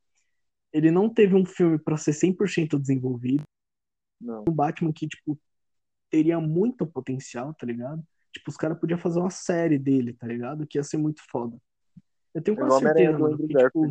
ele 0.73 0.91
não 0.91 1.09
teve 1.09 1.35
um 1.37 1.47
filme 1.47 1.79
pra 1.79 1.97
ser 1.97 2.13
100% 2.15 2.79
desenvolvido. 2.79 3.45
Não. 4.21 4.45
Um 4.49 4.53
Batman 4.53 4.93
que, 4.93 5.07
tipo, 5.09 5.39
teria 6.11 6.41
muito 6.41 6.87
potencial, 6.87 7.55
tá 7.55 7.67
ligado? 7.67 8.03
Tipo, 8.33 8.51
os 8.51 8.57
caras 8.57 8.79
podiam 8.79 8.99
fazer 8.99 9.21
uma 9.21 9.31
série 9.31 9.79
dele, 9.79 10.15
tá 10.15 10.27
ligado? 10.27 10.67
Que 10.67 10.79
ia 10.79 10.83
ser 10.83 10.97
muito 10.97 11.23
foda. 11.31 11.57
Eu 12.35 12.43
tenho 12.43 12.57
É 12.57 12.61
quase 12.61 12.81
certeza, 12.81 13.19
mano, 13.19 13.37
que, 13.37 13.55
tipo, 13.55 13.91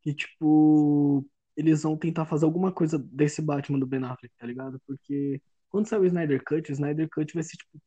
que, 0.00 0.14
tipo, 0.14 1.26
eles 1.56 1.82
vão 1.82 1.96
tentar 1.96 2.24
fazer 2.24 2.44
alguma 2.44 2.72
coisa 2.72 2.98
desse 2.98 3.42
Batman 3.42 3.78
do 3.78 3.86
Ben 3.86 4.02
Affleck, 4.04 4.34
tá 4.36 4.46
ligado? 4.46 4.80
Porque 4.86 5.40
quando 5.68 5.86
sair 5.86 6.00
o 6.00 6.06
Snyder 6.06 6.42
Cut, 6.44 6.70
o 6.70 6.72
Snyder 6.72 7.08
Cut 7.10 7.34
vai 7.34 7.42
ser, 7.42 7.56
tipo, 7.56 7.80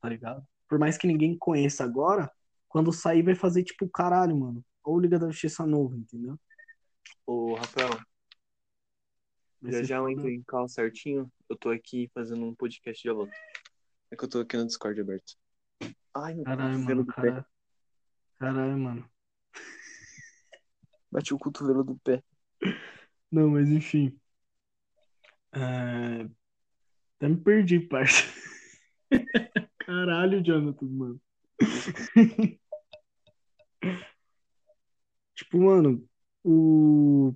tá 0.00 0.08
ligado? 0.08 0.44
Por 0.68 0.78
mais 0.78 0.96
que 0.96 1.06
ninguém 1.06 1.36
conheça 1.36 1.82
agora, 1.82 2.30
quando 2.68 2.92
sair 2.92 3.22
vai 3.22 3.34
fazer, 3.34 3.64
tipo, 3.64 3.88
caralho, 3.88 4.36
mano. 4.36 4.64
Ou 4.84 4.98
Liga 4.98 5.18
da 5.18 5.28
Justiça 5.28 5.66
novo, 5.66 5.96
entendeu? 5.96 6.38
Ô, 7.26 7.54
Rafael, 7.54 8.00
já 9.62 9.82
já 9.82 9.96
eu 9.96 10.08
entrei 10.08 10.36
em 10.36 10.42
cal 10.42 10.68
certinho. 10.68 11.30
Eu 11.48 11.56
tô 11.56 11.70
aqui 11.70 12.08
fazendo 12.14 12.46
um 12.46 12.54
podcast 12.54 13.02
de 13.02 13.12
volta. 13.12 13.32
É 14.10 14.16
que 14.16 14.24
eu 14.24 14.28
tô 14.28 14.40
aqui 14.40 14.56
no 14.56 14.66
Discord 14.66 15.00
aberto. 15.00 15.36
Ai, 16.14 16.34
meu 16.34 16.44
Caralho, 16.44 16.78
mano, 16.80 17.04
do 17.04 17.06
pé. 17.06 17.14
cara... 17.14 17.46
Caralho, 18.38 18.78
mano. 18.78 19.10
Bati 21.10 21.34
o 21.34 21.38
cotovelo 21.38 21.84
do 21.84 21.96
pé. 21.98 22.22
Não, 23.30 23.50
mas 23.50 23.68
enfim. 23.68 24.18
É... 25.52 26.28
Até 27.16 27.28
me 27.28 27.36
perdi, 27.36 27.80
parça. 27.80 28.24
Caralho, 29.78 30.42
Jonathan, 30.42 30.86
mano. 30.86 31.20
Tipo, 35.40 35.58
mano, 35.58 36.06
o. 36.44 37.34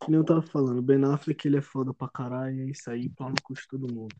Que 0.00 0.08
nem 0.08 0.18
eu 0.20 0.24
tava 0.24 0.40
falando, 0.40 0.78
o 0.78 0.82
Ben 0.82 1.04
Affleck 1.04 1.46
ele 1.46 1.58
é 1.58 1.60
foda 1.60 1.92
pra 1.92 2.08
caralho, 2.08 2.62
é 2.62 2.70
isso 2.70 2.88
aí, 2.88 3.12
cu 3.42 3.54
de 3.54 3.66
todo 3.68 3.92
mundo. 3.92 4.14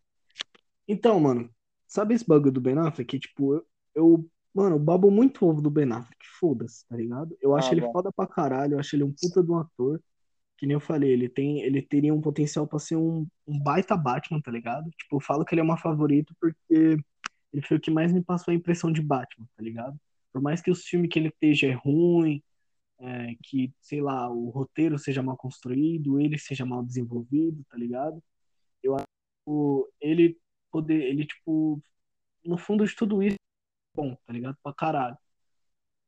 Então, 0.87 1.21
mano, 1.21 1.49
sabe 1.91 2.15
esse 2.15 2.27
bagulho 2.27 2.53
do 2.53 2.61
Ben 2.61 2.79
Affleck? 2.79 3.05
Que, 3.05 3.19
tipo, 3.19 3.55
eu, 3.55 3.67
eu 3.95 4.31
mano, 4.55 4.77
eu 4.77 4.81
babo 4.81 5.11
muito 5.11 5.45
ovo 5.47 5.61
do 5.61 5.71
Ben 5.71 5.91
Affleck, 5.93 6.25
foda-se, 6.39 6.87
tá 6.89 6.97
ligado? 6.97 7.37
Eu 7.43 7.55
acho 7.57 7.69
Ah, 7.71 7.73
ele 7.73 7.83
bom. 7.83 7.93
foda 7.93 8.13
pra 8.13 8.27
caralho, 8.27 8.75
eu 8.75 8.81
acho 8.81 8.97
ele 8.97 9.05
um 9.05 9.13
puta 9.13 9.43
de 9.43 9.51
um 9.51 9.59
ator. 9.59 10.01
Que 10.59 10.67
nem 10.67 10.75
eu 10.75 10.81
falei, 10.81 11.11
ele 11.11 11.29
tem, 11.29 11.63
ele 11.63 11.83
teria 11.83 12.15
um 12.15 12.21
potencial 12.21 12.67
pra 12.67 12.79
ser 12.79 12.97
um, 12.97 13.27
um 13.47 13.59
baita 13.59 13.97
Batman, 13.97 14.41
tá 14.43 14.51
ligado? 14.51 14.91
Tipo, 14.91 15.17
eu 15.17 15.21
falo 15.21 15.45
que 15.45 15.55
ele 15.55 15.61
é 15.63 15.65
uma 15.65 15.79
favorito 15.79 16.35
porque 16.41 16.99
ele 17.53 17.63
foi 17.67 17.79
o 17.79 17.81
que 17.81 17.91
mais 17.91 18.13
me 18.13 18.23
passou 18.23 18.53
a 18.53 18.55
impressão 18.55 18.93
de 18.93 19.03
Batman, 19.03 19.47
tá 19.57 19.63
ligado? 19.63 19.99
Por 20.33 20.43
mais 20.43 20.61
que 20.63 20.71
os 20.71 20.85
filmes 20.85 21.11
que 21.11 21.19
ele 21.19 21.29
esteja 21.29 21.67
é 21.67 21.73
ruim, 21.73 22.43
é, 23.01 23.35
que, 23.43 23.73
sei 23.81 24.01
lá, 24.03 24.31
o 24.31 24.51
roteiro 24.51 24.99
seja 24.99 25.23
mal 25.23 25.37
construído, 25.37 26.21
ele 26.21 26.39
seja 26.39 26.67
mal 26.67 26.85
desenvolvido, 26.85 27.65
tá 27.71 27.77
ligado? 27.79 28.23
Eu 28.83 28.97
acho 28.97 29.07
que 29.47 30.07
ele 30.07 30.39
poder, 30.71 31.03
ele, 31.03 31.27
tipo, 31.27 31.83
no 32.45 32.59
fundo 32.59 32.87
de 32.87 32.95
tudo 32.97 33.23
isso, 33.23 33.37
é 33.37 34.03
bom, 34.03 34.17
tá 34.27 34.33
ligado? 34.33 34.57
Pra 34.63 34.75
caralho. 34.75 35.19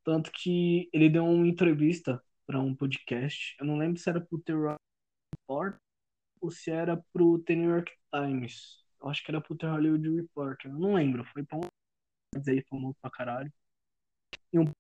Tanto 0.05 0.31
que 0.33 0.89
ele 0.93 1.09
deu 1.11 1.25
uma 1.25 1.47
entrevista 1.47 2.23
pra 2.47 2.61
um 2.61 2.75
podcast, 2.75 3.57
eu 3.61 3.67
não 3.67 3.79
lembro 3.79 4.01
se 4.01 4.11
era 4.11 4.21
pro 4.21 4.39
The 4.41 4.53
Rock 4.53 4.79
Report 5.37 5.79
ou 6.41 6.51
se 6.51 6.71
era 6.71 6.97
pro 7.13 7.39
The 7.41 7.55
New 7.55 7.71
York 7.71 7.93
Times. 8.13 8.85
Eu 9.01 9.09
acho 9.09 9.25
que 9.25 9.31
era 9.31 9.41
pro 9.41 9.57
The 9.57 9.69
Hollywood 9.69 10.17
Reporter, 10.17 10.71
eu 10.71 10.79
não 10.79 10.95
lembro, 10.95 11.25
foi 11.25 11.45
pra 11.45 11.59
um 11.59 11.63
mas 12.35 12.49
aí 12.49 12.63
famoso 12.69 12.97
pra 13.01 13.11
caralho. 13.11 13.53
E 14.53 14.59
um 14.59 14.71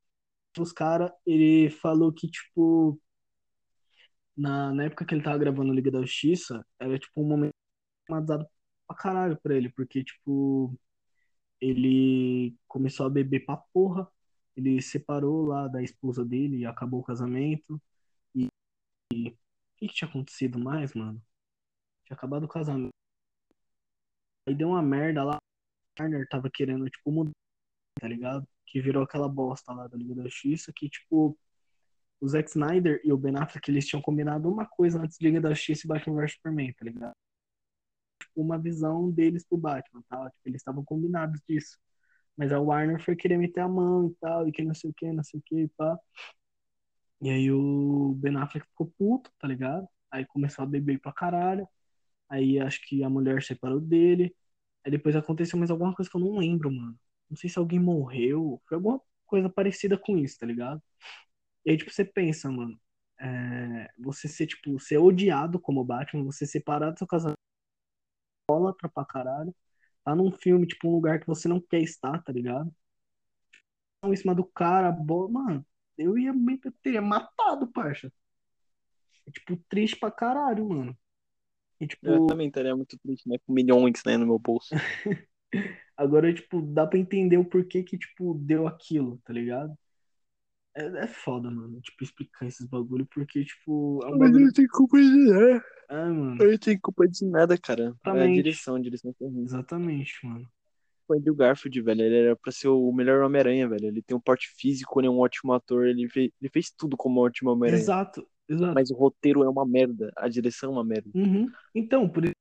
dos 0.56 0.72
caras, 0.72 1.10
ele 1.26 1.70
falou 1.70 2.12
que, 2.12 2.28
tipo, 2.28 3.00
na, 4.36 4.72
na 4.72 4.84
época 4.84 5.04
que 5.04 5.14
ele 5.14 5.22
tava 5.22 5.38
gravando 5.38 5.72
Liga 5.72 5.90
da 5.90 6.00
Justiça, 6.00 6.64
era, 6.78 6.98
tipo, 6.98 7.20
um 7.22 7.28
momento 7.28 7.54
traumatizado 8.06 8.46
pra 8.92 8.94
caralho 8.94 9.40
pra 9.40 9.54
ele, 9.56 9.70
porque, 9.70 10.04
tipo, 10.04 10.78
ele 11.60 12.56
começou 12.68 13.06
a 13.06 13.10
beber 13.10 13.44
pra 13.46 13.56
porra, 13.56 14.08
ele 14.56 14.80
separou 14.82 15.46
lá 15.46 15.68
da 15.68 15.82
esposa 15.82 16.24
dele 16.24 16.58
e 16.58 16.66
acabou 16.66 17.00
o 17.00 17.04
casamento. 17.04 17.80
E, 18.34 18.46
o 19.28 19.36
que, 19.76 19.88
que 19.88 19.94
tinha 19.94 20.08
acontecido 20.08 20.58
mais, 20.58 20.94
mano? 20.94 21.22
Tinha 22.04 22.16
acabado 22.16 22.44
o 22.44 22.48
casamento. 22.48 22.90
Aí 24.46 24.54
deu 24.54 24.68
uma 24.68 24.82
merda 24.82 25.24
lá, 25.24 25.36
o 25.36 26.02
Warner 26.02 26.28
tava 26.28 26.50
querendo, 26.50 26.88
tipo, 26.90 27.10
mudar, 27.12 27.32
tá 28.00 28.08
ligado? 28.08 28.46
Que 28.66 28.80
virou 28.80 29.02
aquela 29.04 29.28
bosta 29.28 29.72
lá 29.72 29.86
da 29.88 29.96
Liga 29.96 30.14
da 30.14 30.24
Justiça, 30.24 30.72
que, 30.74 30.88
tipo, 30.88 31.38
o 32.20 32.28
Zack 32.28 32.50
Snyder 32.50 33.00
e 33.04 33.12
o 33.12 33.16
Ben 33.16 33.36
Affleck, 33.36 33.70
eles 33.70 33.86
tinham 33.86 34.02
combinado 34.02 34.48
uma 34.48 34.66
coisa 34.66 35.00
antes 35.00 35.18
de 35.18 35.26
Liga 35.26 35.40
da 35.40 35.54
Justiça 35.54 35.86
e 35.86 35.88
Batman 35.88 36.16
vs 36.16 36.32
Superman, 36.32 36.72
tá 36.74 36.84
ligado? 36.84 37.14
Uma 38.36 38.58
visão 38.58 39.10
deles 39.10 39.44
pro 39.46 39.58
Batman, 39.58 40.02
tá? 40.08 40.30
Tipo, 40.30 40.48
eles 40.48 40.60
estavam 40.60 40.84
combinados 40.84 41.40
disso. 41.48 41.78
Mas 42.36 42.52
a 42.52 42.60
Warner 42.60 43.02
foi 43.04 43.16
querer 43.16 43.38
meter 43.38 43.60
a 43.60 43.68
mão 43.68 44.08
e 44.08 44.14
tal, 44.20 44.48
e 44.48 44.52
que 44.52 44.62
não 44.64 44.74
sei 44.74 44.90
o 44.90 44.94
que, 44.94 45.12
não 45.12 45.24
sei 45.24 45.40
o 45.40 45.42
que, 45.44 45.56
e 45.62 45.68
pá. 45.70 45.98
E 47.20 47.30
aí 47.30 47.50
o 47.52 48.14
Ben 48.16 48.36
Affleck 48.36 48.66
ficou 48.66 48.92
puto, 48.98 49.30
tá 49.38 49.46
ligado? 49.46 49.86
Aí 50.10 50.26
começou 50.26 50.64
a 50.64 50.66
beber 50.66 51.00
pra 51.00 51.12
caralho. 51.12 51.68
Aí 52.28 52.60
acho 52.60 52.80
que 52.88 53.04
a 53.04 53.10
mulher 53.10 53.42
separou 53.42 53.80
dele. 53.80 54.34
Aí 54.84 54.90
depois 54.92 55.16
aconteceu 55.16 55.58
mais 55.58 55.70
alguma 55.70 55.94
coisa 55.94 56.10
que 56.10 56.16
eu 56.16 56.20
não 56.20 56.38
lembro, 56.38 56.72
mano. 56.72 56.98
Não 57.30 57.36
sei 57.36 57.50
se 57.50 57.58
alguém 57.58 57.80
morreu. 57.80 58.62
Foi 58.68 58.76
alguma 58.76 59.00
coisa 59.26 59.48
parecida 59.50 59.98
com 59.98 60.18
isso, 60.18 60.38
tá 60.38 60.46
ligado? 60.46 60.82
E 61.66 61.70
aí, 61.72 61.76
tipo, 61.78 61.90
você 61.92 62.04
pensa, 62.04 62.50
mano. 62.50 62.78
é, 63.20 63.90
você 63.98 64.28
ser, 64.28 64.46
tipo, 64.48 64.78
ser 64.80 64.98
odiado 64.98 65.60
como 65.60 65.84
Batman, 65.84 66.24
você 66.24 66.46
separar 66.46 66.90
do 66.92 66.98
seu 66.98 67.06
casamento, 67.06 67.38
pra 68.46 68.88
pra 68.88 69.04
caralho. 69.04 69.54
Tá 70.04 70.14
num 70.14 70.32
filme, 70.32 70.66
tipo, 70.66 70.88
um 70.88 70.92
lugar 70.92 71.20
que 71.20 71.26
você 71.26 71.48
não 71.48 71.60
quer 71.60 71.80
estar, 71.80 72.22
tá 72.22 72.32
ligado? 72.32 72.72
Em 74.04 74.16
cima 74.16 74.34
do 74.34 74.44
cara, 74.44 74.90
bo... 74.90 75.28
mano, 75.28 75.64
eu 75.96 76.18
ia 76.18 76.32
eu 76.64 76.72
teria 76.82 77.00
matado, 77.00 77.68
parça. 77.68 78.12
É, 79.26 79.30
tipo, 79.30 79.56
triste 79.68 79.96
pra 79.96 80.10
caralho, 80.10 80.68
mano. 80.68 80.96
E, 81.80 81.86
tipo, 81.86 82.06
Eu 82.06 82.26
também 82.26 82.48
estaria 82.48 82.74
muito 82.74 82.98
triste, 82.98 83.28
né? 83.28 83.38
Com 83.46 83.52
milhões, 83.52 84.02
né, 84.04 84.16
no 84.16 84.26
meu 84.26 84.38
bolso. 84.38 84.74
Agora, 85.96 86.32
tipo, 86.32 86.60
dá 86.62 86.86
pra 86.86 86.98
entender 86.98 87.36
o 87.36 87.44
porquê 87.44 87.82
que, 87.82 87.98
tipo, 87.98 88.34
deu 88.34 88.66
aquilo, 88.66 89.20
tá 89.24 89.32
ligado? 89.32 89.76
É, 90.74 90.84
é 91.04 91.06
foda, 91.06 91.50
mano, 91.50 91.80
tipo, 91.82 92.02
explicar 92.02 92.46
esses 92.46 92.66
bagulho, 92.66 93.06
porque, 93.12 93.44
tipo, 93.44 94.00
é 94.04 94.06
um 94.06 94.10
Mas 94.12 94.30
bagulho... 94.30 94.46
não 94.46 94.52
tenho 94.52 94.68
culpa 94.70 94.96
de 94.98 95.30
nada. 95.30 95.64
É, 95.90 96.04
mano, 96.06 96.42
Eu 96.42 96.50
não 96.52 96.58
tenho 96.58 96.80
culpa 96.80 97.06
de 97.06 97.26
nada, 97.26 97.58
cara. 97.58 97.82
É 97.82 97.86
a 97.86 97.90
Exatamente. 97.90 98.34
direção, 98.42 98.76
a 98.76 98.80
direção 98.80 99.14
foi 99.18 99.28
ruim. 99.28 99.42
exatamente, 99.44 100.26
mano. 100.26 100.48
O 101.06 101.14
Andrew 101.14 101.34
Garfield, 101.34 101.82
velho, 101.82 102.00
ele 102.02 102.16
era 102.16 102.36
pra 102.36 102.50
ser 102.50 102.68
o 102.68 102.90
melhor 102.92 103.22
Homem-Aranha, 103.22 103.68
velho. 103.68 103.86
Ele 103.88 104.00
tem 104.00 104.16
um 104.16 104.20
porte 104.20 104.48
físico, 104.56 104.98
ele 104.98 105.08
é 105.08 105.10
um 105.10 105.18
ótimo 105.18 105.52
ator, 105.52 105.86
ele 105.86 106.08
fez, 106.08 106.30
ele 106.40 106.50
fez 106.50 106.70
tudo 106.70 106.96
como 106.96 107.20
um 107.20 107.24
ótimo 107.24 107.50
Homem-Aranha. 107.50 107.82
Exato, 107.82 108.26
exato. 108.48 108.72
Mas 108.74 108.90
o 108.90 108.94
roteiro 108.94 109.42
é 109.42 109.48
uma 109.48 109.66
merda, 109.66 110.10
a 110.16 110.28
direção 110.28 110.70
é 110.70 110.72
uma 110.72 110.84
merda. 110.84 111.10
Uhum. 111.14 111.50
Então, 111.74 112.08
por 112.08 112.24
isso, 112.24 112.34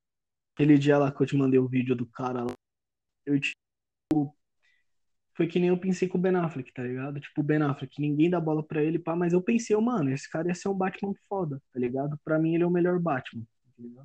aquele 0.54 0.78
dia 0.78 0.96
lá 0.96 1.12
que 1.12 1.20
eu 1.22 1.26
te 1.26 1.36
mandei 1.36 1.58
o 1.60 1.68
vídeo 1.68 1.94
do 1.94 2.06
cara 2.06 2.44
lá, 2.44 2.54
eu, 3.26 3.38
tipo, 3.38 4.34
foi 5.42 5.48
que 5.48 5.58
nem 5.58 5.70
eu 5.70 5.76
pensei 5.76 6.08
com 6.08 6.18
o 6.18 6.20
Ben 6.20 6.36
Affleck, 6.36 6.72
tá 6.72 6.84
ligado? 6.84 7.18
Tipo, 7.18 7.40
o 7.40 7.44
Ben 7.44 7.60
Affleck, 7.62 8.00
ninguém 8.00 8.30
dá 8.30 8.38
bola 8.38 8.62
pra 8.62 8.80
ele, 8.80 8.96
pá, 8.98 9.16
mas 9.16 9.32
eu 9.32 9.42
pensei, 9.42 9.76
mano, 9.76 10.10
esse 10.12 10.30
cara 10.30 10.46
ia 10.46 10.54
ser 10.54 10.68
um 10.68 10.74
Batman 10.74 11.12
foda, 11.28 11.60
tá 11.72 11.80
ligado? 11.80 12.16
Pra 12.24 12.38
mim 12.38 12.54
ele 12.54 12.62
é 12.62 12.66
o 12.66 12.70
melhor 12.70 13.00
Batman, 13.00 13.44
entendeu? 13.76 14.04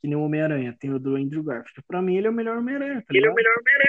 Que 0.00 0.08
nem 0.08 0.16
o 0.16 0.22
Homem-Aranha, 0.22 0.74
tem 0.80 0.90
o 0.90 0.98
do 0.98 1.14
Andrew 1.16 1.42
Garfield. 1.42 1.82
Pra 1.86 2.00
mim 2.00 2.16
ele 2.16 2.26
é 2.26 2.30
o 2.30 2.32
melhor 2.32 2.56
Homem-Aranha, 2.56 3.02
tá 3.02 3.12
ligado? 3.12 3.34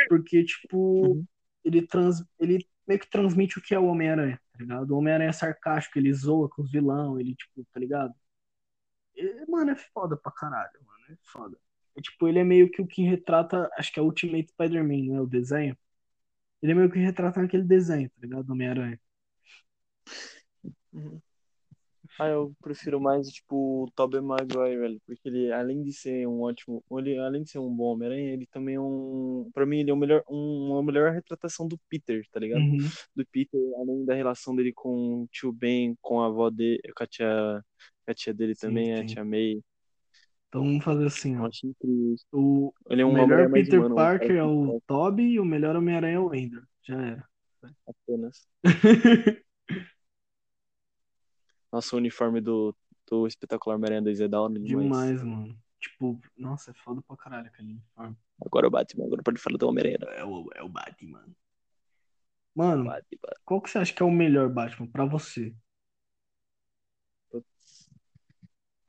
Porque, 0.09 0.43
tipo, 0.43 0.77
Uhum. 0.77 1.25
ele, 1.63 1.87
trans, 1.87 2.21
ele 2.37 2.67
meio 2.85 2.99
que 2.99 3.09
transmite 3.09 3.59
o 3.59 3.61
que 3.61 3.73
é 3.73 3.79
o 3.79 3.85
Homem-Aranha, 3.85 4.37
tá 4.51 4.59
ligado? 4.59 4.91
O 4.91 4.97
Homem-Aranha 4.97 5.29
é 5.29 5.33
sarcástico, 5.33 5.97
ele 5.97 6.13
zoa 6.13 6.49
com 6.49 6.63
os 6.63 6.71
vilão, 6.71 7.17
ele, 7.17 7.33
tipo, 7.33 7.65
tá 7.71 7.79
ligado? 7.79 8.13
Ele, 9.15 9.45
mano, 9.47 9.71
é 9.71 9.75
foda 9.75 10.17
pra 10.17 10.33
caralho, 10.33 10.79
mano, 10.85 11.05
é 11.09 11.15
foda. 11.31 11.57
É, 11.95 12.01
tipo, 12.01 12.27
ele 12.27 12.39
é 12.39 12.43
meio 12.43 12.69
que 12.69 12.81
o 12.81 12.87
que 12.87 13.03
retrata, 13.03 13.69
acho 13.77 13.93
que 13.93 13.99
é 13.99 14.03
o 14.03 14.05
Ultimate 14.05 14.49
Spider-Man, 14.49 15.13
né, 15.13 15.21
o 15.21 15.25
desenho. 15.25 15.77
Ele 16.63 16.71
é 16.71 16.75
meio 16.75 16.89
que 16.91 16.97
retrata 16.97 17.41
naquele 17.41 17.63
desenho, 17.63 18.09
tá 18.09 18.15
ligado? 18.21 18.45
Do 18.45 18.53
Homem-Aranha. 18.53 18.99
Uhum. 20.93 21.21
Ah, 22.19 22.27
eu 22.27 22.53
prefiro 22.61 23.01
mais, 23.01 23.27
tipo, 23.29 23.83
o 23.85 23.91
Tobey 23.91 24.21
Maguire, 24.21 24.77
velho, 24.77 25.01
porque 25.05 25.27
ele, 25.27 25.51
além 25.51 25.83
de 25.83 25.91
ser 25.91 26.27
um 26.27 26.41
ótimo, 26.41 26.83
ele, 26.91 27.17
além 27.17 27.43
de 27.43 27.49
ser 27.49 27.59
um 27.59 27.73
bom 27.75 27.93
Homem-Aranha, 27.93 28.33
ele 28.33 28.45
também 28.47 28.75
é 28.75 28.79
um, 28.79 29.49
pra 29.53 29.65
mim, 29.65 29.79
ele 29.79 29.89
é 29.91 29.93
o 29.93 29.97
melhor, 29.97 30.23
um, 30.29 30.71
uma 30.71 30.83
melhor 30.83 31.11
retratação 31.11 31.67
do 31.67 31.77
Peter, 31.89 32.23
tá 32.31 32.39
ligado? 32.39 32.61
Uhum. 32.61 32.77
Do 33.15 33.25
Peter, 33.25 33.59
além 33.79 34.05
da 34.05 34.13
relação 34.13 34.55
dele 34.55 34.71
com 34.71 35.23
o 35.23 35.27
tio 35.27 35.51
Ben, 35.51 35.97
com 36.01 36.21
a 36.21 36.27
avó 36.27 36.49
dele, 36.49 36.79
com 36.95 37.03
a 37.03 37.07
tia, 37.07 37.63
a 38.07 38.13
tia 38.13 38.33
dele 38.33 38.55
Sim, 38.55 38.67
também, 38.67 38.93
a 38.93 38.97
sim. 38.99 39.05
tia 39.05 39.25
May, 39.25 39.61
Então 40.53 40.63
vamos 40.63 40.83
fazer 40.83 41.07
assim, 41.07 41.35
ó. 41.35 41.47
acho 41.47 41.65
incrível 41.65 42.13
isso. 42.13 42.27
O, 42.31 42.71
Ele 42.87 43.01
é 43.01 43.05
um 43.05 43.11
melhor 43.11 43.49
Peter 43.51 43.79
humano, 43.79 43.95
um 43.95 43.97
cara 43.97 44.19
Parker 44.19 44.35
é 44.37 44.43
o 44.43 44.67
toca 44.67 44.83
Tobey 44.85 45.31
e 45.31 45.39
o 45.39 45.45
melhor 45.45 45.75
Homem-Aranha 45.75 46.17
é 46.17 46.19
o 46.19 46.27
Andrew. 46.27 46.61
Já 46.83 47.01
era. 47.01 47.27
apenas. 47.87 48.47
Nossa, 51.71 51.95
o 51.95 51.97
uniforme 51.97 52.39
do, 52.39 52.75
do 53.09 53.25
espetacular 53.25 53.77
Homem-Aranha 53.77 54.03
2 54.03 54.21
é 54.21 54.27
da 54.27 54.39
hora 54.39 54.53
demais. 54.53 54.83
Demais, 54.83 55.23
mano. 55.23 55.57
Tipo, 55.79 56.21
nossa, 56.37 56.69
é 56.69 56.73
foda 56.75 57.01
pra 57.01 57.17
caralho 57.17 57.47
aquele 57.47 57.71
uniforme. 57.71 58.15
Agora 58.45 58.67
o 58.67 58.69
Batman, 58.71 59.05
agora 59.07 59.23
pode 59.23 59.39
falar 59.39 59.57
do 59.57 59.67
Homem-Aranha. 59.67 59.97
É 60.11 60.23
o, 60.23 60.47
é 60.53 60.61
o 60.61 60.69
Batman. 60.69 61.25
Mano, 62.53 62.83
Batman. 62.83 63.33
qual 63.43 63.59
que 63.59 63.71
você 63.71 63.79
acha 63.79 63.91
que 63.91 64.03
é 64.03 64.05
o 64.05 64.11
melhor 64.11 64.49
Batman 64.49 64.85
pra 64.85 65.03
você? 65.03 65.51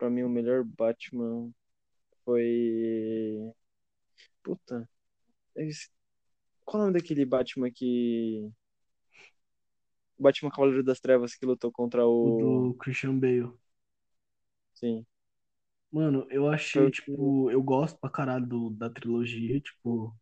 Pra 0.04 0.10
mim, 0.10 0.22
o 0.22 0.28
melhor 0.28 0.62
Batman 0.62 1.50
foi. 2.26 3.50
Puta. 4.42 4.86
Qual 6.66 6.82
é 6.82 6.84
o 6.84 6.86
nome 6.88 7.00
daquele 7.00 7.24
Batman 7.24 7.70
que. 7.70 8.52
Batman 10.18 10.50
Cavaleiro 10.50 10.84
das 10.84 11.00
Trevas 11.00 11.34
que 11.34 11.46
lutou 11.46 11.72
contra 11.72 12.06
O 12.24 12.30
o. 12.32 12.70
do 12.70 12.74
Christian 12.80 13.20
Bale. 13.20 13.52
Sim. 14.74 15.06
Mano, 15.90 16.26
eu 16.30 16.48
achei, 16.48 16.86
o 16.86 16.90
tipo, 16.90 17.50
eu 17.50 17.62
gosto 17.62 17.98
pra 17.98 18.10
caralho 18.10 18.46
do, 18.46 18.70
da 18.70 18.90
trilogia, 18.90 19.60
tipo, 19.60 20.14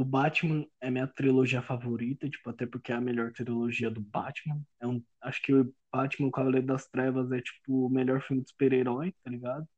do 0.00 0.04
Batman 0.04 0.66
é 0.80 0.90
minha 0.90 1.06
trilogia 1.06 1.60
favorita, 1.60 2.26
tipo, 2.26 2.48
até 2.48 2.64
porque 2.64 2.90
é 2.90 2.94
a 2.94 3.00
melhor 3.02 3.32
trilogia 3.32 3.90
do 3.90 4.00
Batman. 4.00 4.58
É 4.80 4.86
um, 4.86 5.04
acho 5.20 5.42
que 5.42 5.52
o 5.52 5.74
Batman, 5.92 6.28
o 6.28 6.30
Cavaleiro 6.30 6.66
das 6.66 6.86
Trevas, 6.88 7.30
é, 7.30 7.40
tipo, 7.42 7.86
o 7.86 7.90
melhor 7.90 8.22
filme 8.22 8.42
de 8.42 8.48
super-herói, 8.48 9.14
tá 9.22 9.30
ligado? 9.30 9.68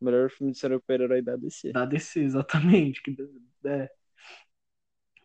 O 0.00 0.04
melhor 0.04 0.30
filme 0.30 0.52
de 0.52 0.58
super-herói 0.58 1.20
da 1.22 1.34
DC. 1.34 1.72
Da 1.72 1.84
DC, 1.84 2.20
exatamente. 2.20 3.02
Que, 3.02 3.16
é. 3.64 3.90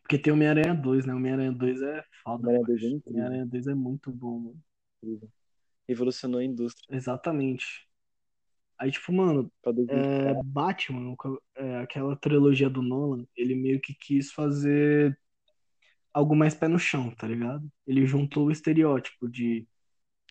Porque 0.01 0.17
tem 0.17 0.33
o 0.33 0.35
Homem-Aranha 0.35 0.73
2, 0.73 1.05
né? 1.05 1.13
O 1.13 1.17
Homem-Aranha 1.17 1.51
2 1.51 1.81
é 1.83 2.03
foda. 2.23 2.47
Homem-Aranha 2.47 2.65
parça. 2.65 2.71
2 2.71 2.83
é 2.83 2.87
O 2.87 2.89
incrível. 2.89 3.19
Homem-Aranha 3.19 3.45
2 3.45 3.67
é 3.67 3.75
muito 3.75 4.11
bom, 4.11 4.39
mano. 4.39 5.29
Revolucionou 5.87 6.39
a 6.39 6.43
indústria. 6.43 6.87
Exatamente. 6.95 7.87
Aí, 8.79 8.91
tipo, 8.91 9.11
mano, 9.13 9.51
Pra 9.61 9.71
2000. 9.73 10.05
é, 10.23 10.33
Batman, 10.35 11.15
é, 11.55 11.77
aquela 11.79 12.15
trilogia 12.15 12.69
do 12.69 12.81
Nolan, 12.81 13.25
ele 13.35 13.55
meio 13.55 13.79
que 13.81 13.93
quis 13.95 14.31
fazer 14.31 15.17
algo 16.13 16.35
mais 16.35 16.55
pé 16.55 16.67
no 16.67 16.79
chão, 16.79 17.11
tá 17.15 17.27
ligado? 17.27 17.69
Ele 17.87 18.05
juntou 18.05 18.47
o 18.47 18.51
estereótipo 18.51 19.29
de 19.29 19.67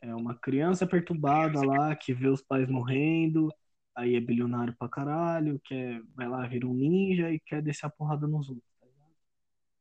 é, 0.03 0.15
uma 0.15 0.35
criança 0.39 0.87
perturbada 0.87 1.63
lá 1.63 1.95
que 1.97 2.15
vê 2.15 2.29
os 2.29 2.43
pais 2.43 2.69
morrendo, 2.71 3.49
aí 3.97 4.17
é 4.17 4.21
bilionário 4.21 4.75
pra 4.79 4.89
caralho, 4.89 5.61
quer, 5.65 6.03
vai 6.15 6.29
lá, 6.29 6.47
vira 6.47 6.67
um 6.69 6.75
ninja 6.75 7.31
e 7.33 7.41
quer 7.41 7.63
descer 7.63 7.87
a 7.87 7.91
porrada 7.91 8.27
nos 8.27 8.49
outros, 8.51 8.65
tá 8.81 8.87
ligado? 8.87 9.15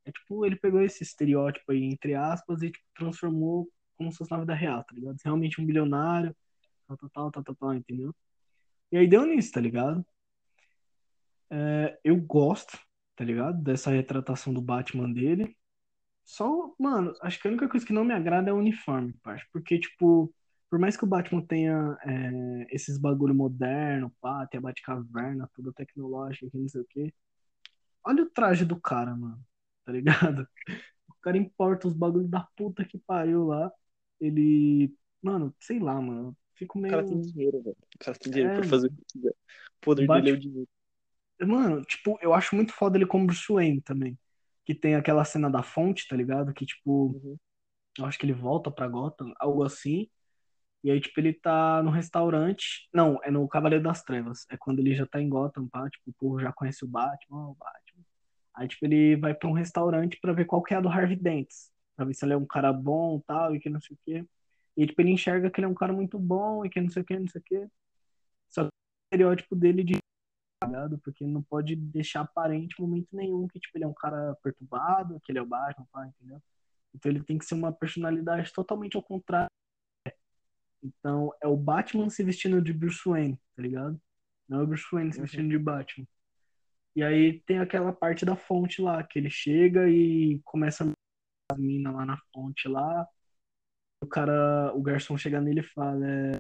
É 0.06 0.12
tipo, 0.12 0.46
ele 0.46 0.56
pegou 0.58 0.82
esse 0.82 1.04
estereótipo 1.04 1.72
aí, 1.72 1.84
entre 1.84 2.16
aspas, 2.16 2.62
e 2.64 2.72
tipo, 2.72 2.86
transformou 2.96 3.70
como 3.98 4.12
se 4.12 4.18
fosse 4.20 4.32
na 4.32 4.40
vida 4.40 4.54
real, 4.56 4.84
tá 4.84 4.94
ligado? 4.96 5.18
Realmente 5.24 5.62
um 5.62 5.66
bilionário, 5.66 6.36
tal, 6.88 6.98
tal, 6.98 7.10
tal, 7.12 7.32
tal, 7.32 7.44
tal, 7.44 7.56
tal, 7.56 7.74
entendeu? 7.76 8.16
E 8.94 8.98
aí 8.98 9.08
deu 9.08 9.26
nisso, 9.26 9.52
tá 9.52 9.60
ligado? 9.60 10.06
É, 11.50 12.00
eu 12.04 12.16
gosto, 12.22 12.78
tá 13.16 13.26
ligado? 13.26 13.60
Dessa 13.64 13.90
retratação 13.90 14.54
do 14.54 14.62
Batman 14.62 15.12
dele. 15.12 15.58
Só, 16.24 16.76
mano, 16.80 17.12
acho 17.24 17.42
que 17.42 17.48
a 17.48 17.52
única 17.52 17.68
coisa 17.68 17.86
que 17.86 17.92
não 17.94 18.06
me 18.06 18.14
agrada 18.14 18.52
é 18.52 18.54
o 18.54 18.58
uniforme, 18.58 19.14
parça. 19.24 19.46
Porque, 19.52 19.80
tipo, 19.80 20.32
por 20.70 20.78
mais 20.78 20.96
que 20.96 21.06
o 21.06 21.08
Batman 21.08 21.42
tenha 21.44 21.98
é, 22.06 22.68
esses 22.70 23.00
bagulho 23.00 23.34
moderno, 23.34 24.14
pá, 24.22 24.46
tem 24.46 24.60
a 24.60 24.62
Batcaverna, 24.62 25.50
toda 25.56 25.74
tecnológica, 25.74 26.48
que 26.52 26.58
não 26.60 26.68
sei 26.70 26.82
o 26.82 26.88
quê. 26.88 27.12
Olha 28.06 28.24
o 28.24 28.30
traje 28.30 28.64
do 28.66 28.80
cara, 28.80 29.16
mano, 29.16 29.44
tá 29.86 29.92
ligado? 29.92 30.48
O 31.10 31.16
cara 31.24 31.38
importa 31.38 31.88
os 31.88 31.96
bagulhos 31.96 32.30
da 32.30 32.48
puta 32.56 32.86
que 32.86 33.00
pariu 33.00 33.46
lá. 33.46 33.72
Ele, 34.20 34.96
mano, 35.22 35.56
sei 35.60 35.80
lá, 35.80 36.00
mano. 36.02 36.38
Fico 36.56 36.78
O 36.78 36.82
meio. 36.82 36.94
cara 36.94 37.06
tem 37.08 37.20
dinheiro, 37.22 37.62
velho. 37.62 37.78
O 37.96 38.00
cara 38.00 38.18
tem 38.18 38.32
dinheiro 38.32 38.54
É, 38.54 38.60
pra 38.60 38.70
fazer 38.70 38.88
o 38.88 38.92
que 38.92 39.04
quiser. 39.14 39.32
O 39.32 39.36
poder 39.82 40.06
Bate- 40.08 40.22
dele 40.24 40.36
é 40.36 40.38
o 40.38 40.42
dinheiro. 40.42 40.70
Mano, 41.42 41.82
tipo, 41.84 42.18
eu 42.22 42.34
acho 42.34 42.56
muito 42.56 42.72
foda 42.74 42.98
ele 42.98 43.06
como 43.06 43.26
Bruce 43.26 43.52
Wayne 43.52 43.82
também. 43.82 44.18
Que 44.66 44.74
tem 44.74 44.96
aquela 44.96 45.26
cena 45.26 45.50
da 45.50 45.62
fonte, 45.64 46.08
tá 46.08 46.16
ligado? 46.16 46.54
Que, 46.54 46.66
tipo, 46.66 47.08
Uhum. 47.08 47.38
eu 48.00 48.06
acho 48.06 48.18
que 48.18 48.26
ele 48.26 48.34
volta 48.34 48.72
pra 48.72 48.88
Gotham, 48.88 49.34
algo 49.40 49.64
assim. 49.64 50.08
E 50.84 50.92
aí, 50.92 51.00
tipo, 51.02 51.20
ele 51.20 51.34
tá 51.34 51.82
no 51.84 51.90
restaurante. 51.92 52.88
Não, 52.94 53.20
é 53.24 53.32
no 53.32 53.48
Cavaleiro 53.48 53.84
das 53.84 54.04
Trevas. 54.04 54.46
É 54.50 54.58
quando 54.58 54.80
ele 54.80 54.94
já 54.96 55.06
tá 55.06 55.22
em 55.22 55.28
Gotham, 55.30 55.68
pá. 55.68 55.90
Tipo, 55.90 56.10
o 56.12 56.14
povo 56.14 56.40
já 56.40 56.52
conhece 56.54 56.86
o 56.86 56.88
Batman, 56.88 57.50
o 57.50 57.56
Batman. 57.56 58.04
Aí, 58.54 58.68
tipo, 58.68 58.86
ele 58.86 59.16
vai 59.16 59.34
pra 59.34 59.50
um 59.50 59.54
restaurante 59.54 60.18
pra 60.22 60.34
ver 60.34 60.46
qual 60.46 60.62
que 60.62 60.74
é 60.74 60.78
a 60.78 60.82
do 60.82 60.90
Harvey 60.90 61.16
Dent. 61.18 61.50
Pra 61.96 62.06
ver 62.06 62.14
se 62.14 62.24
ele 62.26 62.34
é 62.34 62.38
um 62.38 62.46
cara 62.46 62.72
bom 62.72 63.18
e 63.20 63.24
tal, 63.24 63.56
e 63.56 63.60
que 63.60 63.70
não 63.70 63.82
sei 63.82 63.96
o 63.96 64.00
quê. 64.06 64.26
E, 64.76 64.88
tipo, 64.88 65.02
ele 65.02 65.12
enxerga 65.12 65.50
que 65.52 65.60
ele 65.60 65.66
é 65.66 65.70
um 65.70 65.76
cara 65.76 65.94
muito 65.94 66.18
bom 66.20 66.66
e 66.66 66.70
que 66.70 66.82
não 66.82 66.90
sei 66.90 67.04
o 67.04 67.06
quê, 67.06 67.20
não 67.20 67.28
sei 67.28 67.42
o 67.42 67.44
quê. 67.44 67.68
Só 68.50 68.64
que 68.64 68.68
o 68.70 68.72
estereótipo 69.14 69.56
dele 69.56 69.84
de 69.84 69.98
ligado? 70.66 70.98
Porque 71.00 71.26
não 71.26 71.42
pode 71.44 71.76
deixar 71.76 72.22
aparente 72.22 72.76
em 72.78 72.82
momento 72.82 73.08
nenhum 73.12 73.48
que, 73.48 73.60
tipo, 73.60 73.78
ele 73.78 73.86
é 73.86 73.88
um 73.88 73.94
cara 73.94 74.36
perturbado, 74.42 75.20
que 75.22 75.32
ele 75.32 75.40
é 75.40 75.42
o 75.42 75.46
Batman, 75.46 75.86
pá, 75.92 76.08
entendeu? 76.08 76.42
Então 76.94 77.12
ele 77.12 77.24
tem 77.24 77.38
que 77.38 77.46
ser 77.46 77.56
uma 77.56 77.72
personalidade 77.72 78.52
totalmente 78.54 78.96
ao 78.96 79.04
contrário. 79.04 79.50
Então 80.84 81.34
é 81.42 81.48
o 81.48 81.56
Batman 81.56 82.10
se 82.10 82.24
vestindo 82.24 82.62
de 82.62 82.74
Bruce 82.74 83.02
Wayne, 83.06 83.40
tá 83.56 83.62
ligado? 83.62 84.00
Não 84.48 84.60
é 84.60 84.64
o 84.64 84.68
Bruce 84.68 84.86
Wayne 84.92 85.12
se 85.14 85.20
Uhum. 85.20 85.26
vestindo 85.26 85.50
de 85.50 85.58
Batman. 85.58 86.08
E 86.96 87.04
aí 87.04 87.42
tem 87.42 87.60
aquela 87.60 87.92
parte 87.92 88.26
da 88.26 88.36
fonte 88.36 88.82
lá, 88.82 89.04
que 89.04 89.18
ele 89.18 89.30
chega 89.30 89.90
e 89.90 90.40
começa 90.44 90.84
a 91.52 91.58
mina 91.58 91.92
lá 91.92 92.06
na 92.06 92.18
fonte 92.32 92.68
lá. 92.68 93.08
O 94.04 94.08
cara, 94.08 94.74
o 94.76 94.82
garçom 94.82 95.18
chega 95.18 95.40
nele 95.40 95.62
e 95.62 95.64
fala, 95.64 96.06
é, 96.06 96.40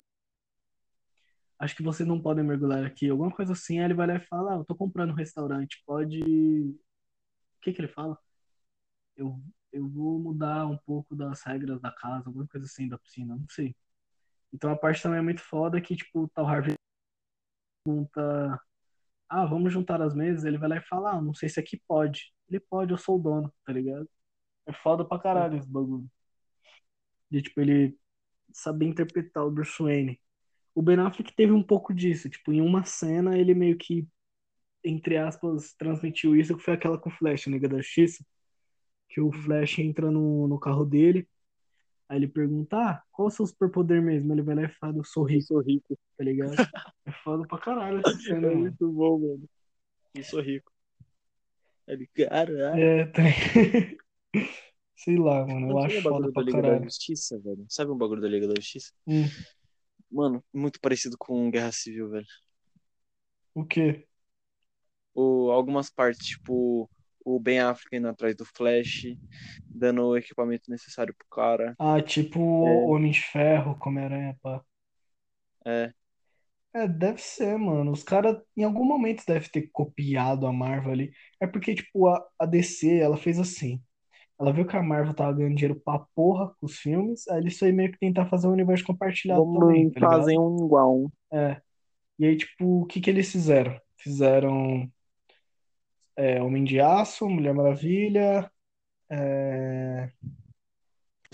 acho 1.59 1.75
que 1.75 1.83
vocês 1.83 2.07
não 2.07 2.21
podem 2.21 2.43
mergulhar 2.43 2.85
aqui, 2.85 3.09
alguma 3.09 3.31
coisa 3.31 3.53
assim. 3.53 3.79
Aí 3.79 3.85
ele 3.85 3.93
vai 3.93 4.05
lá 4.07 4.15
e 4.15 4.27
fala, 4.27 4.55
ah, 4.55 4.57
eu 4.57 4.65
tô 4.65 4.75
comprando 4.75 5.11
um 5.11 5.15
restaurante, 5.15 5.81
pode. 5.85 6.19
O 6.21 7.61
que 7.61 7.71
que 7.73 7.79
ele 7.81 7.87
fala? 7.87 8.17
Eu, 9.15 9.41
eu 9.71 9.87
vou 9.89 10.19
mudar 10.19 10.67
um 10.67 10.77
pouco 10.77 11.15
das 11.15 11.41
regras 11.43 11.79
da 11.81 11.91
casa, 11.91 12.27
alguma 12.27 12.47
coisa 12.47 12.65
assim 12.67 12.87
da 12.89 12.97
piscina, 12.97 13.35
não 13.35 13.47
sei. 13.49 13.75
Então 14.53 14.71
a 14.71 14.77
parte 14.77 15.01
também 15.01 15.19
é 15.19 15.21
muito 15.21 15.41
foda 15.41 15.79
que, 15.81 15.95
tipo, 15.95 16.27
tá 16.29 16.43
o 16.43 16.47
Harvey 16.47 16.75
pergunta, 17.85 18.61
ah, 19.29 19.45
vamos 19.45 19.73
juntar 19.73 20.01
as 20.01 20.13
mesas, 20.15 20.45
ele 20.45 20.57
vai 20.57 20.69
lá 20.69 20.77
e 20.77 20.81
fala, 20.81 21.11
ah, 21.11 21.21
não 21.21 21.33
sei 21.33 21.49
se 21.49 21.59
aqui 21.59 21.81
pode. 21.87 22.33
Ele 22.49 22.59
pode, 22.59 22.91
eu 22.91 22.97
sou 22.97 23.17
o 23.17 23.21
dono, 23.21 23.53
tá 23.65 23.73
ligado? 23.73 24.09
É 24.67 24.73
foda 24.73 25.05
pra 25.05 25.19
caralho 25.19 25.57
esse 25.57 25.69
bagulho. 25.69 26.09
De, 27.33 27.41
tipo, 27.41 27.59
ele 27.61 27.97
saber 28.53 28.85
interpretar 28.85 29.43
o 29.43 29.49
Bruce 29.49 29.81
Wayne. 29.81 30.21
O 30.75 30.83
Ben 30.83 30.99
Affleck 30.99 31.33
teve 31.35 31.51
um 31.51 31.63
pouco 31.63 31.91
disso, 31.91 32.29
tipo, 32.29 32.53
em 32.53 32.61
uma 32.61 32.83
cena 32.85 33.35
ele 33.35 33.55
meio 33.55 33.75
que, 33.75 34.07
entre 34.83 35.17
aspas, 35.17 35.73
transmitiu 35.73 36.35
isso, 36.35 36.55
que 36.55 36.61
foi 36.63 36.75
aquela 36.75 36.95
com 36.95 37.09
o 37.09 37.13
Flash, 37.13 37.47
Liga 37.47 37.67
da 37.67 37.77
Justiça, 37.77 38.23
que 39.09 39.19
o 39.19 39.31
Flash 39.31 39.79
entra 39.79 40.11
no, 40.11 40.47
no 40.47 40.59
carro 40.59 40.85
dele, 40.85 41.27
aí 42.07 42.19
ele 42.19 42.27
pergunta, 42.27 42.77
ah, 42.77 43.01
qual 43.11 43.27
é 43.27 43.31
o 43.31 43.33
seu 43.33 43.47
superpoder 43.47 43.99
mesmo? 43.99 44.31
Ele 44.31 44.43
vai 44.43 44.53
lá 44.53 44.63
e 44.65 44.69
fala, 44.69 44.97
eu 44.97 45.03
sou 45.03 45.23
Eu 45.23 45.29
rico, 45.29 45.47
sou 45.47 45.61
rico. 45.61 45.97
tá 46.15 46.23
ligado? 46.23 46.53
É 47.05 47.11
foda 47.23 47.47
pra 47.47 47.57
caralho 47.57 47.99
essa 47.99 48.15
cena, 48.21 48.51
É 48.51 48.55
muito 48.55 48.91
bom, 48.91 49.17
mano. 49.17 49.49
Eu 50.13 50.23
sou 50.23 50.39
rico. 50.39 50.71
Ele, 51.87 52.05
caralho. 52.05 52.79
É, 52.79 53.05
tá... 53.07 53.23
Sei 54.95 55.17
lá, 55.17 55.45
mano, 55.45 55.67
eu 55.69 55.79
acho 55.79 55.99
um 55.99 56.01
foda 56.07 56.27
bagulho 56.27 56.31
da 56.33 56.41
Liga 56.43 56.63
da 56.63 56.75
caralho. 56.75 56.85
Justiça, 56.85 57.39
velho? 57.39 57.65
Sabe 57.69 57.91
um 57.91 57.97
bagulho 57.97 58.21
da 58.21 58.27
Liga 58.27 58.47
da 58.47 58.55
Justiça? 58.55 58.91
Hum, 59.05 59.45
Mano, 60.09 60.43
muito 60.53 60.79
parecido 60.79 61.17
com 61.17 61.49
Guerra 61.51 61.71
Civil, 61.71 62.09
velho. 62.09 62.25
o 63.53 63.65
quê? 63.65 64.07
O, 65.15 65.51
algumas 65.51 65.89
partes, 65.89 66.25
tipo, 66.27 66.89
o 67.25 67.39
Ben 67.39 67.59
Affleck 67.59 67.95
indo 67.95 68.07
atrás 68.07 68.35
do 68.35 68.45
Flash, 68.45 69.03
dando 69.67 70.03
o 70.07 70.17
equipamento 70.17 70.69
necessário 70.69 71.13
pro 71.15 71.27
cara. 71.29 71.77
Ah, 71.77 72.01
tipo 72.01 72.39
É. 72.65 72.91
Homem 72.91 73.11
de 73.11 73.21
Ferro, 73.21 73.77
Homem-Aranha, 73.85 74.35
pá. 74.41 74.63
É, 75.65 75.93
É, 76.73 76.87
deve 76.87 77.21
ser, 77.21 77.57
mano. 77.57 77.91
Os 77.91 78.03
caras, 78.03 78.37
em 78.57 78.63
algum 78.63 78.83
momento, 78.85 79.23
devem 79.27 79.47
ter 79.49 79.69
copiado 79.71 80.47
a 80.47 80.53
Marvel 80.53 80.91
ali. 80.91 81.11
É 81.39 81.45
porque, 81.47 81.75
tipo, 81.75 82.07
a, 82.07 82.25
a 82.39 82.45
DC, 82.45 82.97
ela 82.99 83.17
fez 83.17 83.39
assim. 83.39 83.81
Ela 84.43 84.51
viu 84.51 84.67
que 84.67 84.75
a 84.75 84.83
Marvel 84.83 85.13
tava 85.13 85.31
ganhando 85.31 85.55
dinheiro 85.55 85.79
pra 85.79 85.99
porra 86.13 86.53
com 86.59 86.65
os 86.65 86.77
filmes, 86.77 87.25
aí 87.29 87.39
eles 87.39 87.57
foi 87.57 87.71
meio 87.71 87.89
que 87.93 87.97
tentar 87.97 88.25
fazer 88.25 88.45
um 88.47 88.51
universo 88.51 88.83
compartilhado 88.83 89.41
também, 89.57 89.89
tá 89.89 90.01
fazem 90.01 90.37
um 90.37 90.65
igual. 90.65 91.09
É. 91.31 91.61
E 92.19 92.25
aí, 92.25 92.35
tipo, 92.35 92.81
o 92.81 92.85
que 92.85 92.99
que 92.99 93.09
eles 93.09 93.31
fizeram? 93.31 93.79
Fizeram 93.95 94.91
é, 96.17 96.43
Homem 96.43 96.65
de 96.65 96.77
Aço, 96.77 97.29
Mulher 97.29 97.53
Maravilha, 97.53 98.51
é, 99.09 100.11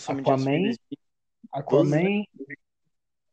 Aquaman, 0.07 0.71
Aquaman, 1.51 2.23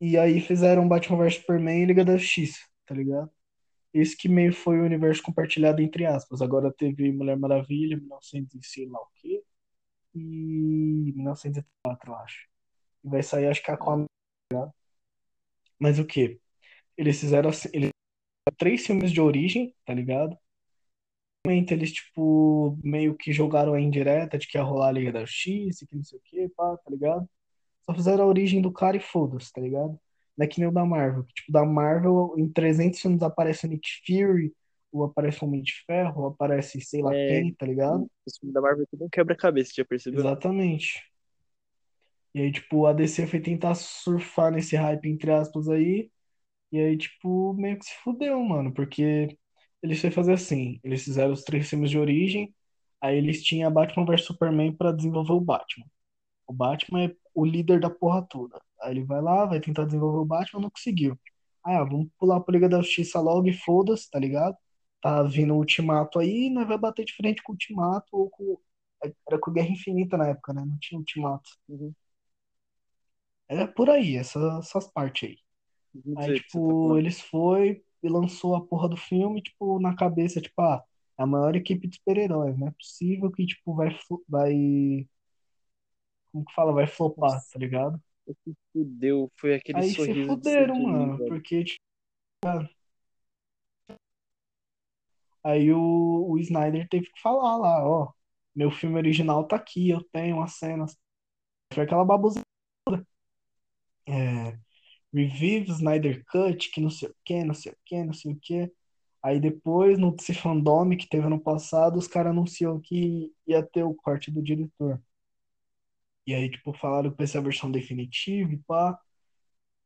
e 0.01 0.17
aí 0.17 0.41
fizeram 0.41 0.89
Batman 0.89 1.19
vs 1.19 1.35
Superman 1.35 1.83
e 1.83 1.85
Liga 1.85 2.03
da 2.03 2.17
Justiça, 2.17 2.61
tá 2.87 2.95
ligado? 2.95 3.31
Esse 3.93 4.17
que 4.17 4.27
meio 4.29 4.55
foi 4.55 4.81
o 4.81 4.85
universo 4.85 5.23
compartilhado 5.23 5.83
entre 5.83 6.07
aspas. 6.07 6.41
Agora 6.41 6.73
teve 6.73 7.13
Mulher 7.13 7.37
Maravilha, 7.37 7.99
1900 7.99 8.55
e 8.55 8.63
sei 8.67 8.87
lá 8.87 8.99
o 8.99 9.09
quê, 9.15 9.43
e 10.17 11.13
1904, 11.17 12.11
eu 12.13 12.17
acho. 12.17 12.49
E 13.05 13.09
vai 13.09 13.23
sair, 13.23 13.47
acho 13.49 13.63
que 13.63 13.71
Aquaman, 13.71 14.07
tá 14.07 14.57
ligado? 14.57 14.75
Mas 15.79 15.99
o 15.99 16.05
que? 16.07 16.41
Eles 16.97 17.21
fizeram 17.21 17.51
assim, 17.51 17.69
eles 17.73 17.91
três 18.59 18.87
filmes 18.87 19.13
de 19.13 19.21
origem, 19.21 19.75
tá 19.87 19.95
ligado? 19.95 20.39
Eles, 21.49 21.93
tipo, 21.93 22.77
meio 22.83 23.15
que 23.17 23.33
jogaram 23.33 23.75
a 23.75 23.81
indireta 23.81 24.37
de 24.37 24.49
que 24.49 24.59
ia 24.59 24.65
rolar 24.65 24.89
a 24.89 24.93
Liga 24.93 25.13
da 25.13 25.25
Justiça, 25.25 25.87
que 25.87 25.95
não 25.95 26.03
sei 26.03 26.19
o 26.19 26.23
que, 26.25 26.49
pá, 26.51 26.77
tá 26.79 26.91
ligado? 26.91 27.29
Só 27.85 27.95
fizeram 27.95 28.25
a 28.25 28.27
origem 28.29 28.63
do 28.63 28.73
cara 28.73 28.97
e 28.97 29.01
foda-se, 29.01 29.53
tá 29.53 29.61
ligado? 29.61 29.99
Não 30.37 30.45
é 30.45 30.49
que 30.49 30.61
nem 30.61 30.69
o 30.69 30.73
da 30.73 30.85
Marvel. 30.85 31.25
Tipo, 31.35 31.53
da 31.53 31.65
Marvel, 31.65 32.35
em 32.39 32.49
300 32.49 33.01
filmes 33.01 33.23
aparece 33.23 33.67
o 33.67 33.69
Nick 33.71 33.89
Fury, 34.07 34.53
ou 34.99 35.05
aparece 35.07 35.45
Homem 35.45 35.63
de 35.63 35.73
Ferro, 35.87 36.27
aparece 36.27 36.81
sei 36.81 37.03
lá 37.03 37.15
É, 37.15 37.17
quem, 37.27 37.55
tá 37.55 37.67
ligado? 37.67 38.09
esse 38.27 38.41
filme 38.41 38.53
da 38.55 38.61
Marvel 38.61 38.85
é 38.85 38.87
tudo 38.91 39.05
um 39.07 39.09
quebra-cabeça, 39.09 39.73
já 39.77 39.85
percebeu? 39.85 40.23
Exatamente. 40.23 41.05
E 42.35 42.41
aí, 42.41 42.53
tipo, 42.53 42.87
a 42.87 42.93
DC 42.93 43.27
foi 43.27 43.41
tentar 43.41 43.75
surfar 43.75 44.53
nesse 44.53 44.77
hype, 44.77 45.07
entre 45.09 45.31
aspas, 45.33 45.69
aí, 45.69 46.11
e 46.73 46.79
aí, 46.81 46.99
tipo, 46.99 47.55
meio 47.55 47.79
que 47.79 47.87
se 47.87 47.95
fudeu, 48.05 48.41
mano, 48.45 48.73
porque 48.75 49.39
eles 49.83 50.01
foi 50.01 50.11
fazer 50.11 50.35
assim, 50.35 50.81
eles 50.85 51.05
fizeram 51.05 51.33
os 51.35 51.45
três 51.45 51.69
filmes 51.71 51.91
de 51.91 51.99
origem, 51.99 52.55
aí 53.01 53.17
eles 53.19 53.43
tinham 53.45 53.73
Batman 53.73 54.07
vs 54.07 54.27
Superman 54.27 54.77
pra 54.77 54.93
desenvolver 54.93 55.33
o 55.35 55.41
Batman. 55.41 55.87
O 56.47 56.53
Batman 56.55 57.05
é 57.07 57.17
o 57.35 57.45
líder 57.47 57.81
da 57.81 57.91
porra 57.91 58.23
toda. 58.29 58.61
Aí 58.83 58.93
ele 58.93 59.05
vai 59.05 59.23
lá, 59.23 59.47
vai 59.47 59.61
tentar 59.61 59.85
desenvolver 59.87 60.19
o 60.21 60.25
Batman, 60.27 60.61
não 60.63 60.71
conseguiu. 60.71 61.19
Ah, 61.65 61.85
vamos 61.85 62.09
pular 62.19 62.41
pro 62.41 62.53
Liga 62.55 62.69
da 62.69 62.83
Justiça 62.83 63.21
logo 63.21 63.49
e 63.49 63.53
foda-se, 63.55 64.11
tá 64.11 64.19
ligado? 64.21 64.57
Tá 65.07 65.23
vindo 65.23 65.55
o 65.55 65.59
Ultimato 65.59 66.19
aí, 66.19 66.51
nós 66.51 66.67
vai 66.69 66.79
bater 66.79 67.05
de 67.05 67.15
frente 67.15 67.43
com 67.43 67.53
o 67.53 67.55
Ultimato 67.55 68.09
ou 68.13 68.31
com... 68.31 68.59
Era 69.29 69.39
com 69.41 69.53
Guerra 69.53 69.69
Infinita 69.71 70.17
na 70.17 70.29
época, 70.29 70.53
né? 70.53 70.65
Não 70.65 70.79
tinha 70.79 70.99
Ultimato. 70.99 71.51
Uhum. 71.69 71.95
É 73.49 73.67
por 73.67 73.91
aí, 73.91 74.17
essa- 74.17 74.59
essas 74.61 74.91
partes 74.93 75.29
aí. 75.31 75.39
Não 76.05 76.17
Aí, 76.17 76.33
tá 76.35 76.35
tipo, 76.35 76.71
falando. 76.83 76.99
eles 76.99 77.21
foi 77.21 77.85
e 78.03 78.09
lançou 78.09 78.57
a 78.57 78.67
porra 78.67 78.89
do 78.89 78.97
filme, 78.97 79.43
tipo, 79.43 79.81
na 79.81 79.97
cabeça, 79.97 80.41
tipo, 80.41 80.61
ah, 80.63 80.83
é 81.19 81.25
a 81.25 81.27
maior 81.27 81.57
equipe 81.57 81.89
de 81.89 81.97
super-heróis, 81.97 82.59
não 82.59 82.69
é 82.69 82.73
possível 82.73 83.31
que, 83.33 83.47
tipo, 83.47 83.75
vai, 83.75 83.91
vai, 84.29 85.09
como 86.33 86.45
que 86.45 86.53
fala, 86.55 86.73
vai 86.73 86.87
flopar, 86.87 87.37
Nossa, 87.37 87.53
tá 87.53 87.59
ligado? 87.59 88.01
o 88.27 88.35
que 88.37 88.55
fudeu 88.73 89.33
foi 89.37 89.55
aquele 89.55 89.83
Aí 89.83 89.95
se 89.95 90.15
sorriso 90.15 90.37
de 90.37 90.43
fuderam, 90.43 90.77
Stan 90.77 90.83
Lee, 90.83 91.11
mano, 91.11 91.23
porque, 91.27 91.63
tipo, 91.65 91.81
aí 95.47 95.73
o, 95.73 96.27
o 96.31 96.39
Snyder 96.39 96.89
teve 96.89 97.07
que 97.11 97.21
falar 97.21 97.57
lá, 97.59 97.87
ó, 97.89 98.13
meu 98.55 98.71
filme 98.71 98.97
original 98.97 99.47
tá 99.47 99.57
aqui, 99.57 99.91
eu 99.91 100.03
tenho 100.13 100.43
as 100.43 100.55
cenas. 100.59 100.97
Foi 101.75 101.85
aquela 101.85 102.05
babosa, 102.05 102.43
é, 104.09 104.59
Revive 105.15 105.71
Snyder 105.73 106.25
Cut, 106.27 106.71
que 106.73 106.81
não 106.81 106.91
sei 106.91 107.09
o 107.11 107.17
que, 107.25 107.45
não 107.45 107.55
sei 107.55 107.73
o 107.73 107.77
que, 107.85 108.05
não 108.05 108.13
sei 108.15 108.33
o 108.33 108.39
que. 108.41 108.73
Aí 109.23 109.41
depois, 109.41 109.99
no 109.99 110.15
Desse 110.17 110.35
Fandome 110.35 110.97
que 110.97 111.09
teve 111.09 111.27
ano 111.27 111.41
passado, 111.41 111.99
os 111.99 112.09
caras 112.09 112.33
anunciou 112.33 112.81
que 112.81 113.33
ia 113.47 113.63
ter 113.65 113.85
o 113.85 113.95
corte 113.95 114.31
do 114.31 114.43
diretor. 114.43 115.03
E 116.27 116.35
aí, 116.35 116.51
tipo, 116.51 116.73
falaram 116.75 117.11
que 117.11 117.17
vai 117.19 117.27
ser 117.27 117.39
a 117.39 117.41
versão 117.41 117.71
definitiva 117.71 118.53
e 118.53 118.59
pá. 118.59 118.99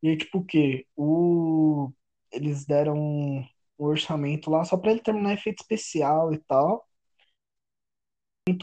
E 0.02 0.10
aí, 0.10 0.16
tipo, 0.18 0.38
o 0.38 0.44
quê? 0.46 0.86
O... 0.96 1.92
Eles 2.32 2.66
deram 2.66 3.46
um 3.84 3.86
orçamento 3.88 4.50
lá 4.50 4.64
só 4.64 4.76
pra 4.76 4.90
ele 4.92 5.00
terminar 5.02 5.34
efeito 5.34 5.60
especial 5.62 6.32
e 6.34 6.38
tal. 6.38 6.86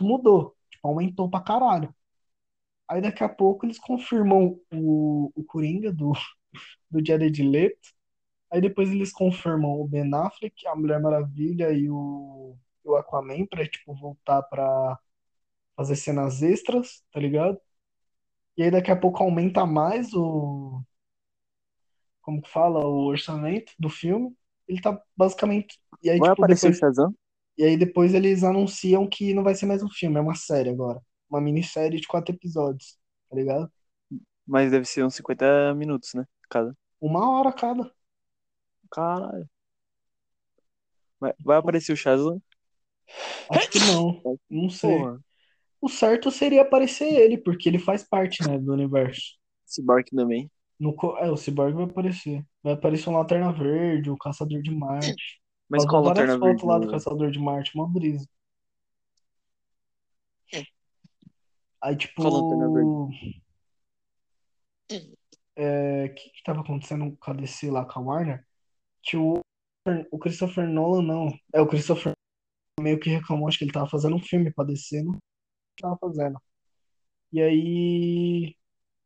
Mudou. 0.01 0.55
Tipo, 0.69 0.87
aumentou 0.87 1.29
pra 1.29 1.41
caralho. 1.41 1.93
Aí 2.89 3.01
daqui 3.01 3.23
a 3.23 3.29
pouco 3.29 3.65
eles 3.65 3.79
confirmam 3.79 4.59
o, 4.73 5.31
o 5.35 5.43
Coringa 5.45 5.91
do, 5.91 6.13
do 6.91 7.05
Jared 7.05 7.43
Leto. 7.43 7.89
Aí 8.51 8.61
depois 8.61 8.91
eles 8.91 9.11
confirmam 9.13 9.81
o 9.81 9.87
Ben 9.87 10.09
Affleck, 10.13 10.67
a 10.67 10.75
Mulher 10.75 11.01
Maravilha 11.01 11.71
e 11.73 11.89
o, 11.89 12.57
o 12.83 12.95
Aquaman 12.95 13.45
pra, 13.47 13.67
tipo, 13.67 13.95
voltar 13.95 14.43
pra 14.43 14.99
fazer 15.77 15.95
cenas 15.97 16.43
extras, 16.43 17.03
tá 17.11 17.19
ligado? 17.19 17.59
E 18.57 18.63
aí 18.63 18.71
daqui 18.71 18.91
a 18.91 18.95
pouco 18.99 19.23
aumenta 19.23 19.65
mais 19.65 20.13
o, 20.13 20.81
como 22.21 22.41
que 22.41 22.49
fala, 22.49 22.85
o 22.85 23.05
orçamento 23.07 23.73
do 23.79 23.89
filme. 23.89 24.35
Ele 24.67 24.81
tá 24.81 25.01
basicamente, 25.15 25.79
e 26.03 26.09
aí 26.09 26.19
Vai 26.19 26.29
tipo 26.29 26.43
aparecer 26.43 26.69
o 26.71 26.73
depois, 26.73 26.77
Shazam? 26.77 27.13
e 27.57 27.63
aí 27.65 27.77
depois 27.77 28.13
eles 28.13 28.43
anunciam 28.43 29.07
que 29.09 29.33
não 29.33 29.43
vai 29.43 29.55
ser 29.55 29.65
mais 29.67 29.83
um 29.83 29.89
filme, 29.89 30.17
é 30.17 30.21
uma 30.21 30.35
série 30.35 30.69
agora, 30.69 31.01
uma 31.29 31.41
minissérie 31.41 31.99
de 32.01 32.07
quatro 32.07 32.35
episódios, 32.35 32.97
tá 33.29 33.35
ligado? 33.35 33.71
Mas 34.45 34.71
deve 34.71 34.85
ser 34.85 35.03
uns 35.05 35.15
50 35.15 35.73
minutos, 35.75 36.13
né? 36.13 36.25
Cada. 36.49 36.75
Uma 37.01 37.27
hora 37.31 37.51
cada. 37.51 37.91
Caralho. 38.91 39.47
Vai, 41.19 41.33
vai 41.39 41.57
aparecer 41.57 41.93
o 41.93 41.97
Shazam? 41.97 42.41
Acho 43.49 43.69
que 43.69 43.79
não, 43.79 44.21
não 44.49 44.69
sei. 44.69 44.97
Porra. 44.97 45.19
O 45.81 45.89
certo 45.89 46.31
seria 46.31 46.61
aparecer 46.63 47.05
ele, 47.07 47.37
porque 47.37 47.69
ele 47.69 47.79
faz 47.79 48.03
parte, 48.03 48.43
né, 48.47 48.57
do 48.59 48.73
universo. 48.73 49.37
Cyborg 49.65 50.09
também. 50.09 50.49
No, 50.79 50.95
é, 51.19 51.29
o 51.31 51.37
Cyborg 51.37 51.73
vai 51.75 51.85
aparecer. 51.85 52.45
Vai 52.67 52.73
aparecer 52.73 53.09
um 53.09 53.13
Lanterna 53.13 53.53
Verde, 53.53 54.09
o 54.09 54.17
Caçador 54.17 54.61
de 54.61 54.71
Marte. 54.71 55.15
Mas 55.71 55.85
qual 55.85 56.03
Lanterna 56.03 56.37
Verde? 56.37 56.65
lá 56.65 56.77
do 56.77 56.87
O... 56.87 56.91
Caçador 56.91 57.31
de 57.31 57.39
Marte, 57.39 57.73
uma 57.73 57.87
brisa. 57.87 58.27
Aí, 61.81 61.95
Qual 62.13 62.29
Lanterna 62.29 62.69
Verde? 62.73 63.39
tipo, 64.89 65.15
é, 65.55 66.05
o 66.07 66.13
que 66.13 66.29
que 66.29 66.43
tava 66.43 66.59
acontecendo 66.59 67.15
com 67.17 67.31
a 67.31 67.33
DC 67.35 67.71
lá, 67.71 67.85
com 67.85 68.01
a 68.01 68.03
Warner? 68.03 68.45
Que 69.01 69.15
o, 69.15 69.39
o 70.11 70.19
Christopher 70.19 70.67
Nolan, 70.67 71.03
não. 71.03 71.39
É, 71.53 71.61
o 71.61 71.67
Christopher 71.67 72.11
meio 72.81 72.99
que 72.99 73.09
reclamou, 73.09 73.47
acho 73.47 73.59
que 73.59 73.63
ele 73.63 73.71
tava 73.71 73.87
fazendo 73.89 74.17
um 74.17 74.21
filme 74.21 74.51
pra 74.51 74.65
DC, 74.65 75.03
não 75.03 75.17
tava 75.79 75.97
fazendo. 76.01 76.37
E 77.31 77.41
aí, 77.41 78.55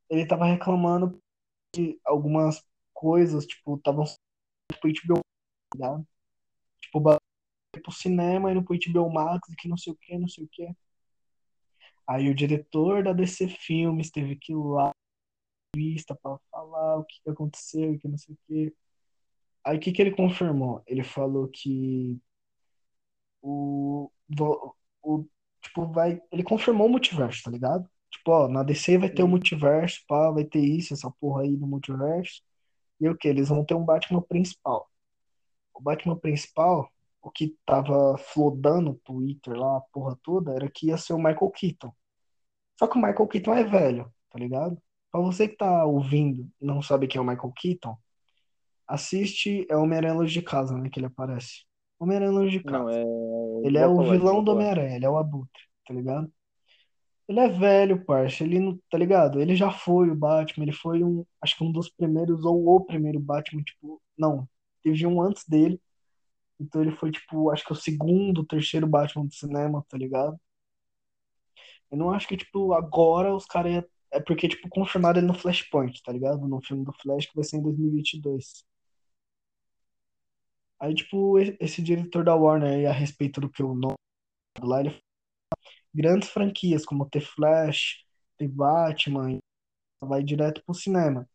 ele 0.10 0.26
tava 0.26 0.46
reclamando 0.46 1.22
que 1.72 2.00
algumas 2.04 2.60
coisas, 3.02 3.48
tipo, 3.48 3.76
estavam 3.76 4.06
tipo, 4.72 4.88
HBO, 4.88 5.22
tá? 5.78 6.04
Tipo, 6.82 7.02
pro 7.82 7.92
cinema 7.92 8.52
e 8.52 8.56
no 8.56 8.62
HBO 8.64 9.10
Max, 9.12 9.50
que 9.58 9.68
não 9.68 9.78
sei 9.78 9.94
o 9.94 9.98
que, 9.98 10.18
não 10.20 10.28
sei 10.28 10.46
o 10.46 10.50
que. 10.52 10.68
Aí 12.08 12.30
o 12.30 12.36
diretor 12.36 13.04
da 13.04 13.14
DC 13.14 13.48
Filmes 13.48 14.12
teve 14.12 14.36
que 14.36 14.54
ir 14.54 14.56
lá 14.56 14.92
vista 15.76 16.16
pra 16.16 16.38
falar 16.52 17.00
o 17.00 17.06
que 17.06 17.30
aconteceu, 17.30 17.94
e 17.94 18.00
que 18.00 18.08
não 18.08 18.18
sei 18.18 18.36
o 18.36 18.38
que. 18.48 18.76
Aí 19.66 19.78
o 19.78 19.80
que 19.80 19.92
que 19.92 20.02
ele 20.02 20.16
confirmou? 20.16 20.84
Ele 20.88 21.04
falou 21.04 21.48
que 21.48 22.20
o, 23.42 24.12
o 25.04 25.26
tipo 25.62 25.86
vai, 25.92 26.22
ele 26.32 26.44
confirmou 26.44 26.88
o 26.88 26.90
multiverso, 26.90 27.44
tá 27.44 27.52
ligado? 27.52 27.90
Tipo, 28.12 28.32
ó, 28.32 28.48
na 28.48 28.64
DC 28.64 28.98
vai 28.98 29.10
ter 29.10 29.24
o 29.24 29.28
multiverso, 29.28 30.04
pá, 30.08 30.32
vai 30.32 30.44
ter 30.46 30.60
isso, 30.60 30.94
essa 30.94 31.10
porra 31.12 31.44
aí 31.44 31.56
do 31.56 31.68
multiverso. 31.68 32.44
E 33.02 33.10
o 33.10 33.18
que? 33.18 33.28
Eles 33.28 33.50
vão 33.50 33.66
ter 33.66 33.74
um 33.74 33.84
Batman 33.84 34.22
principal. 34.22 34.88
O 35.74 35.82
Batman 35.82 36.16
principal, 36.16 36.88
o 37.22 37.32
que 37.32 37.58
tava 37.66 38.16
flodando 38.18 38.92
no 38.92 38.96
Twitter 38.96 39.56
lá, 39.58 39.78
a 39.78 39.82
porra 39.92 40.18
toda, 40.24 40.54
era 40.54 40.70
que 40.70 40.88
ia 40.88 40.98
ser 40.98 41.14
o 41.14 41.18
Michael 41.18 41.50
Keaton. 41.50 41.92
Só 42.78 42.88
que 42.88 42.98
o 42.98 43.02
Michael 43.02 43.28
Keaton 43.28 43.54
é 43.56 43.64
velho, 43.64 44.14
tá 44.30 44.38
ligado? 44.38 44.78
Pra 45.12 45.20
você 45.20 45.48
que 45.48 45.58
tá 45.58 45.84
ouvindo 45.86 46.48
e 46.62 46.66
não 46.66 46.82
sabe 46.82 47.08
quem 47.08 47.20
é 47.20 47.22
o 47.22 47.26
Michael 47.26 47.52
Keaton, 47.56 47.98
assiste 48.88 49.66
é 49.70 49.76
Homem-Aranha 49.76 50.14
Longe 50.14 50.34
de 50.34 50.42
Casa, 50.42 50.78
né, 50.78 50.90
que 50.90 51.00
ele 51.00 51.08
aparece. 51.08 51.66
Homem-Aranha 52.00 52.32
Longe 52.32 52.60
de 52.60 52.66
Não, 52.66 52.86
Casa. 52.86 52.98
é. 52.98 53.04
Ele 53.64 53.78
é 53.78 53.88
o 53.88 54.04
vilão 54.04 54.44
do. 54.44 54.52
Homem-Aranha, 54.52 54.96
ele 54.96 55.06
é 55.06 55.10
o 55.10 55.18
Abutre, 55.18 55.64
tá 55.88 55.94
ligado? 55.94 56.32
Ele 57.32 57.40
é 57.40 57.48
velho, 57.48 58.04
parça, 58.06 58.44
ele 58.44 58.60
não, 58.60 58.78
tá 58.90 58.98
ligado? 58.98 59.40
Ele 59.42 59.56
já 59.56 59.72
foi 59.72 60.10
o 60.10 60.16
Batman, 60.16 60.66
ele 60.66 60.74
foi 60.74 61.04
um, 61.04 61.26
acho 61.42 61.58
que 61.58 61.64
um 61.64 61.72
dos 61.72 61.90
primeiros, 61.90 62.44
ou 62.46 62.76
o 62.76 62.86
primeiro 62.86 63.20
Batman, 63.22 63.64
tipo, 63.64 64.02
não, 64.18 64.48
teve 64.84 65.06
um 65.08 65.22
antes 65.22 65.46
dele, 65.48 65.82
então 66.60 66.82
ele 66.82 66.92
foi, 66.98 67.12
tipo, 67.12 67.50
acho 67.52 67.66
que 67.66 67.74
o 67.74 67.76
segundo, 67.76 68.46
terceiro 68.46 68.88
Batman 68.88 69.26
do 69.28 69.34
cinema, 69.36 69.86
tá 69.90 69.98
ligado? 69.98 70.40
Eu 71.92 71.98
não 71.98 72.12
acho 72.12 72.28
que, 72.28 72.38
tipo, 72.38 72.74
agora 72.74 73.34
os 73.36 73.46
caras. 73.46 73.84
É 74.12 74.20
porque, 74.20 74.48
tipo, 74.48 74.68
confirmaram 74.70 75.20
ele 75.20 75.28
no 75.28 75.34
Flashpoint, 75.34 76.02
tá 76.04 76.12
ligado? 76.12 76.48
No 76.48 76.62
filme 76.62 76.84
do 76.86 76.94
Flash 76.94 77.28
que 77.28 77.36
vai 77.36 77.44
ser 77.46 77.58
em 77.58 77.62
2022. 77.64 78.66
Aí, 80.80 80.94
tipo, 80.96 81.38
esse 81.40 81.82
diretor 81.82 82.24
da 82.26 82.36
Warner 82.36 82.70
aí, 82.74 82.86
a 82.86 82.92
respeito 82.92 83.40
do 83.40 83.50
que 83.50 83.62
eu 83.62 83.74
não 83.76 83.94
lá, 84.64 84.82
ele 84.82 84.92
grandes 85.94 86.30
franquias, 86.30 86.86
como 86.86 87.10
ter 87.10 87.22
Flash, 87.22 88.04
ter 88.38 88.48
Batman, 88.48 89.40
vai 90.02 90.24
direto 90.24 90.64
pro 90.66 90.76
cinema. 90.76 91.28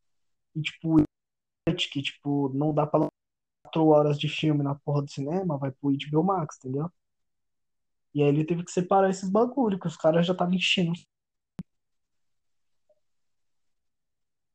E, 0.55 0.62
tipo, 0.62 0.97
que, 1.92 2.03
tipo, 2.03 2.49
não 2.55 2.73
dá 2.75 2.87
pra 2.87 3.09
quatro 3.64 3.87
horas 3.88 4.19
de 4.19 4.29
filme 4.29 4.62
na 4.62 4.75
porra 4.77 5.03
do 5.03 5.11
cinema, 5.11 5.59
vai 5.59 5.71
pro 5.73 5.90
HBO 5.90 6.23
Max, 6.25 6.57
entendeu? 6.59 6.90
E 8.14 8.23
aí 8.23 8.29
ele 8.29 8.45
teve 8.45 8.64
que 8.64 8.73
separar 8.73 9.11
esses 9.11 9.31
bagulho, 9.31 9.79
que 9.79 9.87
os 9.87 9.97
caras 9.97 10.27
já 10.27 10.33
estavam 10.33 10.55
enchendo. 10.55 10.92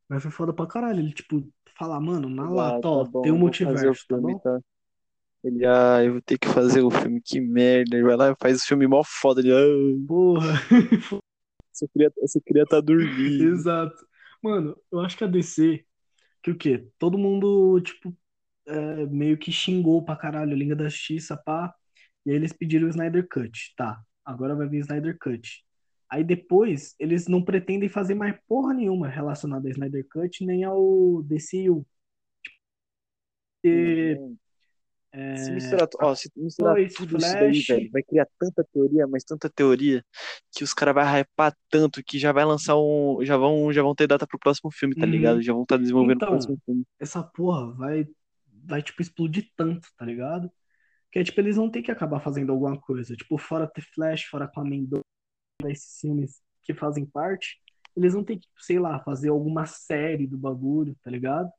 Mas 0.07 0.21
foi 0.23 0.31
foda 0.31 0.53
pra 0.53 0.67
caralho. 0.67 0.99
Ele, 0.99 1.13
tipo, 1.13 1.41
falar, 1.77 1.99
mano, 1.99 2.29
na 2.29 2.47
Ah, 2.49 2.49
lata, 2.49 2.87
tá 2.91 3.03
ó, 3.03 3.05
tem 3.21 3.31
bom, 3.31 3.31
um 3.31 3.37
fazer 3.61 3.89
o 3.89 3.95
multiverso, 3.95 4.05
tá 4.07 4.17
filme, 4.17 4.35
bom? 4.37 4.39
tá? 4.39 4.59
Ele, 5.43 5.65
ah, 5.65 6.03
eu 6.03 6.13
vou 6.13 6.21
ter 6.21 6.37
que 6.37 6.47
fazer 6.47 6.81
o 6.81 6.91
filme, 6.91 7.21
que 7.21 7.41
merda. 7.41 7.95
Ele 7.95 8.05
vai 8.05 8.15
lá 8.15 8.31
e 8.31 8.35
faz 8.39 8.61
o 8.61 8.65
filme 8.65 8.87
mó 8.87 9.03
foda. 9.03 9.41
Ele, 9.41 9.51
ah, 9.51 10.07
Porra. 10.07 10.53
você 11.71 11.87
queria, 11.87 12.11
você 12.19 12.41
queria 12.41 12.63
estar 12.63 12.81
dormindo. 12.81 13.43
Exato. 13.43 14.05
Mano, 14.41 14.77
eu 14.91 14.99
acho 14.99 15.17
que 15.17 15.23
a 15.23 15.27
DC, 15.27 15.83
que 16.43 16.51
o 16.51 16.57
quê? 16.57 16.87
Todo 16.99 17.17
mundo, 17.17 17.79
tipo, 17.81 18.15
é, 18.67 19.05
meio 19.07 19.37
que 19.37 19.51
xingou 19.51 20.03
pra 20.03 20.15
caralho 20.15 20.51
a 20.53 20.55
Liga 20.55 20.75
da 20.75 20.89
Justiça, 20.89 21.35
pá. 21.37 21.73
E 22.25 22.31
aí 22.31 22.35
eles 22.35 22.53
pediram 22.53 22.87
o 22.87 22.89
Snyder 22.89 23.27
Cut. 23.27 23.73
Tá, 23.75 23.99
agora 24.23 24.55
vai 24.55 24.67
vir 24.67 24.77
o 24.77 24.81
Snyder 24.81 25.17
Cut. 25.19 25.63
Aí 26.09 26.23
depois, 26.23 26.93
eles 26.99 27.27
não 27.27 27.43
pretendem 27.43 27.89
fazer 27.89 28.15
mais 28.15 28.35
porra 28.47 28.73
nenhuma 28.73 29.07
relacionada 29.07 29.67
ao 29.67 29.71
Snyder 29.71 30.05
Cut, 30.11 30.45
nem 30.45 30.63
ao 30.63 31.23
DCU. 31.23 31.85
Se 33.63 34.17
é, 35.13 35.49
misturar, 35.53 35.87
ó, 36.01 36.15
se 36.15 36.29
misturar 36.35 36.77
Lois, 36.77 36.93
tudo 36.93 37.17
isso 37.17 37.37
daí, 37.37 37.61
Flash, 37.61 37.65
velho, 37.67 37.89
vai 37.91 38.03
criar 38.03 38.27
tanta 38.39 38.63
teoria, 38.73 39.07
mas 39.07 39.23
tanta 39.23 39.49
teoria, 39.49 40.05
que 40.51 40.63
os 40.63 40.73
caras 40.73 40.93
vão 40.95 41.03
hypar 41.19 41.55
tanto 41.69 42.03
que 42.03 42.19
já 42.19 42.31
vai 42.31 42.45
lançar 42.45 42.75
um. 42.77 43.19
Já 43.23 43.37
vão, 43.37 43.71
já 43.73 43.81
vão 43.83 43.95
ter 43.95 44.07
data 44.07 44.27
pro 44.27 44.39
próximo 44.39 44.71
filme, 44.71 44.95
tá 44.95 45.05
Uhum. 45.05 45.11
ligado? 45.11 45.41
Já 45.41 45.53
vão 45.53 45.63
estar 45.63 45.77
desenvolvendo 45.77 46.17
o 46.19 46.23
Então, 46.23 46.29
próximo 46.29 46.57
filme. 46.65 46.85
essa 46.99 47.23
porra 47.23 47.71
vai, 47.73 48.07
vai, 48.65 48.81
tipo, 48.81 49.01
explodir 49.01 49.49
tanto, 49.55 49.87
tá 49.97 50.05
ligado? 50.05 50.51
Que 51.11 51.19
é, 51.19 51.23
tipo, 51.23 51.39
eles 51.41 51.57
vão 51.57 51.69
ter 51.71 51.81
que 51.83 51.91
acabar 51.91 52.19
fazendo 52.21 52.51
alguma 52.51 52.79
coisa. 52.79 53.15
Tipo, 53.15 53.37
fora 53.37 53.67
The 53.67 53.81
Flash, 53.95 54.25
fora 54.25 54.45
Aquaman 54.45 54.83
2, 54.85 55.03
esses 55.67 55.99
filmes 56.01 56.41
que 56.63 56.73
fazem 56.73 57.05
parte, 57.05 57.57
eles 57.95 58.13
vão 58.13 58.23
ter 58.23 58.37
que, 58.39 58.47
sei 58.59 58.79
lá, 58.79 58.99
fazer 59.03 59.29
alguma 59.29 59.65
série 59.65 60.27
do 60.27 60.37
bagulho, 60.37 60.95
tá 61.03 61.11
ligado? 61.11 61.51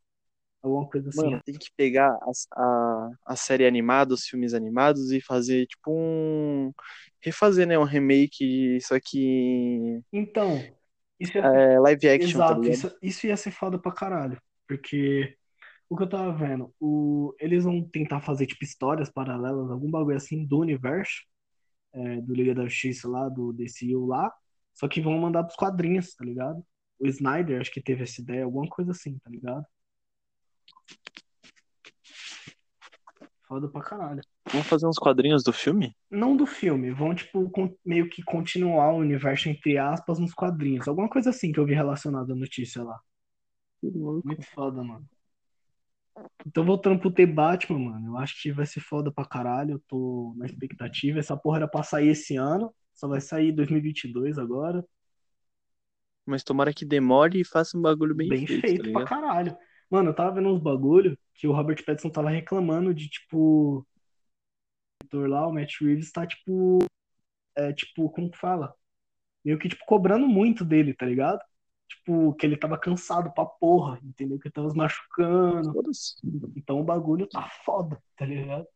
Alguma 0.62 0.88
coisa 0.88 1.08
assim. 1.10 1.30
Mano, 1.30 1.42
tem 1.44 1.58
que 1.58 1.70
pegar 1.76 2.16
as- 2.22 2.46
a, 2.52 3.10
a 3.26 3.36
série 3.36 3.66
animada, 3.66 4.14
os 4.14 4.26
filmes 4.26 4.54
animados 4.54 5.10
e 5.12 5.20
fazer 5.20 5.66
tipo 5.66 5.90
um. 5.92 6.72
Refazer, 7.20 7.66
né? 7.66 7.78
Um 7.78 7.84
remake, 7.84 8.78
só 8.82 8.98
que. 9.00 10.00
Então, 10.12 10.76
isso 11.18 11.36
ia, 11.38 11.44
É, 11.44 11.78
live 11.80 12.08
action, 12.08 12.42
tá 12.42 12.54
exato, 12.54 12.68
ligado? 12.68 12.70
isso, 12.70 12.96
isso 13.02 13.26
ia 13.26 13.36
ser 13.36 13.50
foda 13.52 13.78
pra 13.78 13.92
caralho. 13.92 14.40
Porque 14.68 15.36
o 15.88 15.96
que 15.96 16.04
eu 16.04 16.08
tava 16.08 16.32
vendo, 16.36 16.74
o, 16.80 17.34
eles 17.40 17.64
vão 17.64 17.82
tentar 17.90 18.20
fazer, 18.22 18.46
tipo, 18.46 18.64
histórias 18.64 19.10
paralelas, 19.10 19.70
algum 19.70 19.90
bagulho 19.90 20.16
assim 20.16 20.46
do 20.46 20.60
universo, 20.60 21.22
é, 21.94 22.20
do 22.22 22.34
Liga 22.34 22.54
da 22.54 22.64
Justiça 22.68 23.08
lá, 23.08 23.28
do 23.28 23.52
DCU 23.52 24.06
lá, 24.06 24.32
só 24.74 24.88
que 24.88 25.00
vão 25.00 25.18
mandar 25.18 25.44
pros 25.44 25.56
quadrinhos, 25.56 26.14
tá 26.14 26.24
ligado? 26.24 26.64
O 27.00 27.06
Snyder, 27.08 27.60
acho 27.60 27.72
que 27.72 27.82
teve 27.82 28.02
essa 28.04 28.20
ideia, 28.22 28.44
alguma 28.44 28.68
coisa 28.68 28.92
assim, 28.92 29.18
tá 29.20 29.30
ligado? 29.30 29.66
Foda 33.46 33.68
pra 33.68 33.82
caralho. 33.82 34.22
Vamos 34.50 34.66
fazer 34.66 34.86
uns 34.86 34.98
quadrinhos 34.98 35.42
do 35.42 35.52
filme? 35.52 35.94
Não 36.10 36.36
do 36.36 36.46
filme, 36.46 36.90
vão, 36.90 37.14
tipo, 37.14 37.50
meio 37.84 38.08
que 38.08 38.22
continuar 38.22 38.92
o 38.92 38.98
universo, 38.98 39.48
entre 39.48 39.76
aspas, 39.76 40.18
nos 40.18 40.32
quadrinhos. 40.32 40.88
Alguma 40.88 41.08
coisa 41.08 41.30
assim 41.30 41.52
que 41.52 41.60
eu 41.60 41.66
vi 41.66 41.74
relacionada 41.74 42.32
à 42.32 42.36
notícia 42.36 42.82
lá. 42.82 42.98
Muito 43.82 44.42
foda, 44.54 44.82
mano. 44.82 45.06
Então, 46.46 46.64
voltando 46.64 46.98
pro 46.98 47.10
The 47.10 47.26
Batman, 47.26 47.78
mano, 47.78 48.08
eu 48.08 48.18
acho 48.18 48.40
que 48.40 48.52
vai 48.52 48.66
ser 48.66 48.80
foda 48.80 49.10
pra 49.12 49.24
caralho. 49.24 49.72
Eu 49.72 49.82
tô 49.88 50.34
na 50.36 50.46
expectativa. 50.46 51.18
Essa 51.18 51.36
porra 51.36 51.58
era 51.58 51.68
pra 51.68 51.82
sair 51.82 52.08
esse 52.08 52.36
ano, 52.36 52.74
só 52.94 53.08
vai 53.08 53.20
sair 53.20 53.50
em 53.50 53.54
2022 53.54 54.38
agora. 54.38 54.84
Mas 56.24 56.44
tomara 56.44 56.72
que 56.72 56.84
demore 56.84 57.40
e 57.40 57.44
faça 57.44 57.76
um 57.76 57.82
bagulho 57.82 58.14
bem, 58.14 58.28
Bem 58.28 58.46
feito, 58.46 58.60
feito 58.60 58.92
tá 58.92 58.92
pra 58.92 59.04
caralho. 59.04 59.56
Mano, 59.92 60.08
eu 60.10 60.14
tava 60.14 60.32
vendo 60.36 60.48
uns 60.48 60.58
bagulho 60.58 61.18
que 61.34 61.46
o 61.46 61.52
Robert 61.52 61.84
Pattinson 61.84 62.08
tava 62.08 62.30
reclamando 62.30 62.94
de, 62.94 63.10
tipo, 63.10 63.80
o 63.80 63.86
ator 65.04 65.28
lá, 65.28 65.46
o 65.46 65.52
Matt 65.52 65.80
Reeves, 65.82 66.10
tá, 66.10 66.26
tipo, 66.26 66.78
é, 67.56 67.72
tipo, 67.72 68.10
como 68.10 68.30
que 68.30 68.38
fala? 68.38 68.74
Meio 69.44 69.58
que, 69.58 69.68
tipo, 69.68 69.84
cobrando 69.86 70.26
muito 70.26 70.64
dele, 70.64 70.94
tá 70.94 71.06
ligado? 71.06 71.40
Tipo, 71.88 72.34
que 72.34 72.46
ele 72.46 72.56
tava 72.56 72.78
cansado 72.78 73.32
pra 73.34 73.44
porra, 73.44 74.00
entendeu? 74.02 74.38
Que 74.38 74.48
ele 74.48 74.54
tava 74.54 74.70
se 74.70 74.76
machucando. 74.76 75.74
Então 76.56 76.80
o 76.80 76.84
bagulho 76.84 77.26
tá 77.28 77.48
foda, 77.64 78.02
tá 78.16 78.24
ligado? 78.24 78.66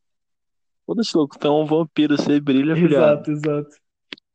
Foda-se, 0.84 1.16
louco. 1.16 1.36
Então, 1.36 1.60
um 1.60 1.66
vampiro, 1.66 2.16
você 2.16 2.40
brilha, 2.40 2.76
filhado. 2.76 3.20
Exato, 3.20 3.30
exato. 3.30 3.76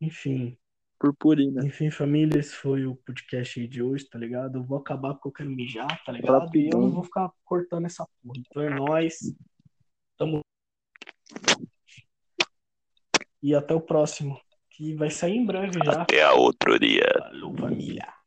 Enfim, 0.02 0.58
Purpurina. 1.02 1.66
enfim, 1.66 1.90
família, 1.90 2.40
esse 2.40 2.54
foi 2.54 2.86
o 2.86 2.96
podcast 2.96 3.60
aí 3.60 3.68
de 3.68 3.82
hoje, 3.82 4.08
tá 4.08 4.20
ligado? 4.20 4.60
Eu 4.60 4.64
vou 4.64 4.78
acabar 4.78 5.16
porque 5.16 5.30
eu 5.30 5.32
quero 5.32 5.50
mijar, 5.50 6.04
tá 6.06 6.12
ligado? 6.12 6.32
E 6.32 6.36
eu 6.36 6.40
Rapidão. 6.42 6.82
não 6.82 6.92
vou 6.92 7.04
ficar 7.04 7.32
cortando 7.44 7.86
essa 7.88 8.06
porra. 8.22 8.38
Então 8.38 8.62
é 8.62 8.70
nóis. 8.70 9.18
Tamo. 10.16 10.42
E 13.42 13.56
até 13.56 13.74
o 13.74 13.82
próximo, 13.82 14.40
que 14.70 14.94
vai 14.94 15.10
sair 15.10 15.38
em 15.38 15.46
breve 15.46 15.80
já. 15.84 16.04
Até 16.04 16.22
a 16.22 16.34
outro 16.34 16.78
dia. 16.78 17.10
Falou, 17.18 17.56
família. 17.58 18.21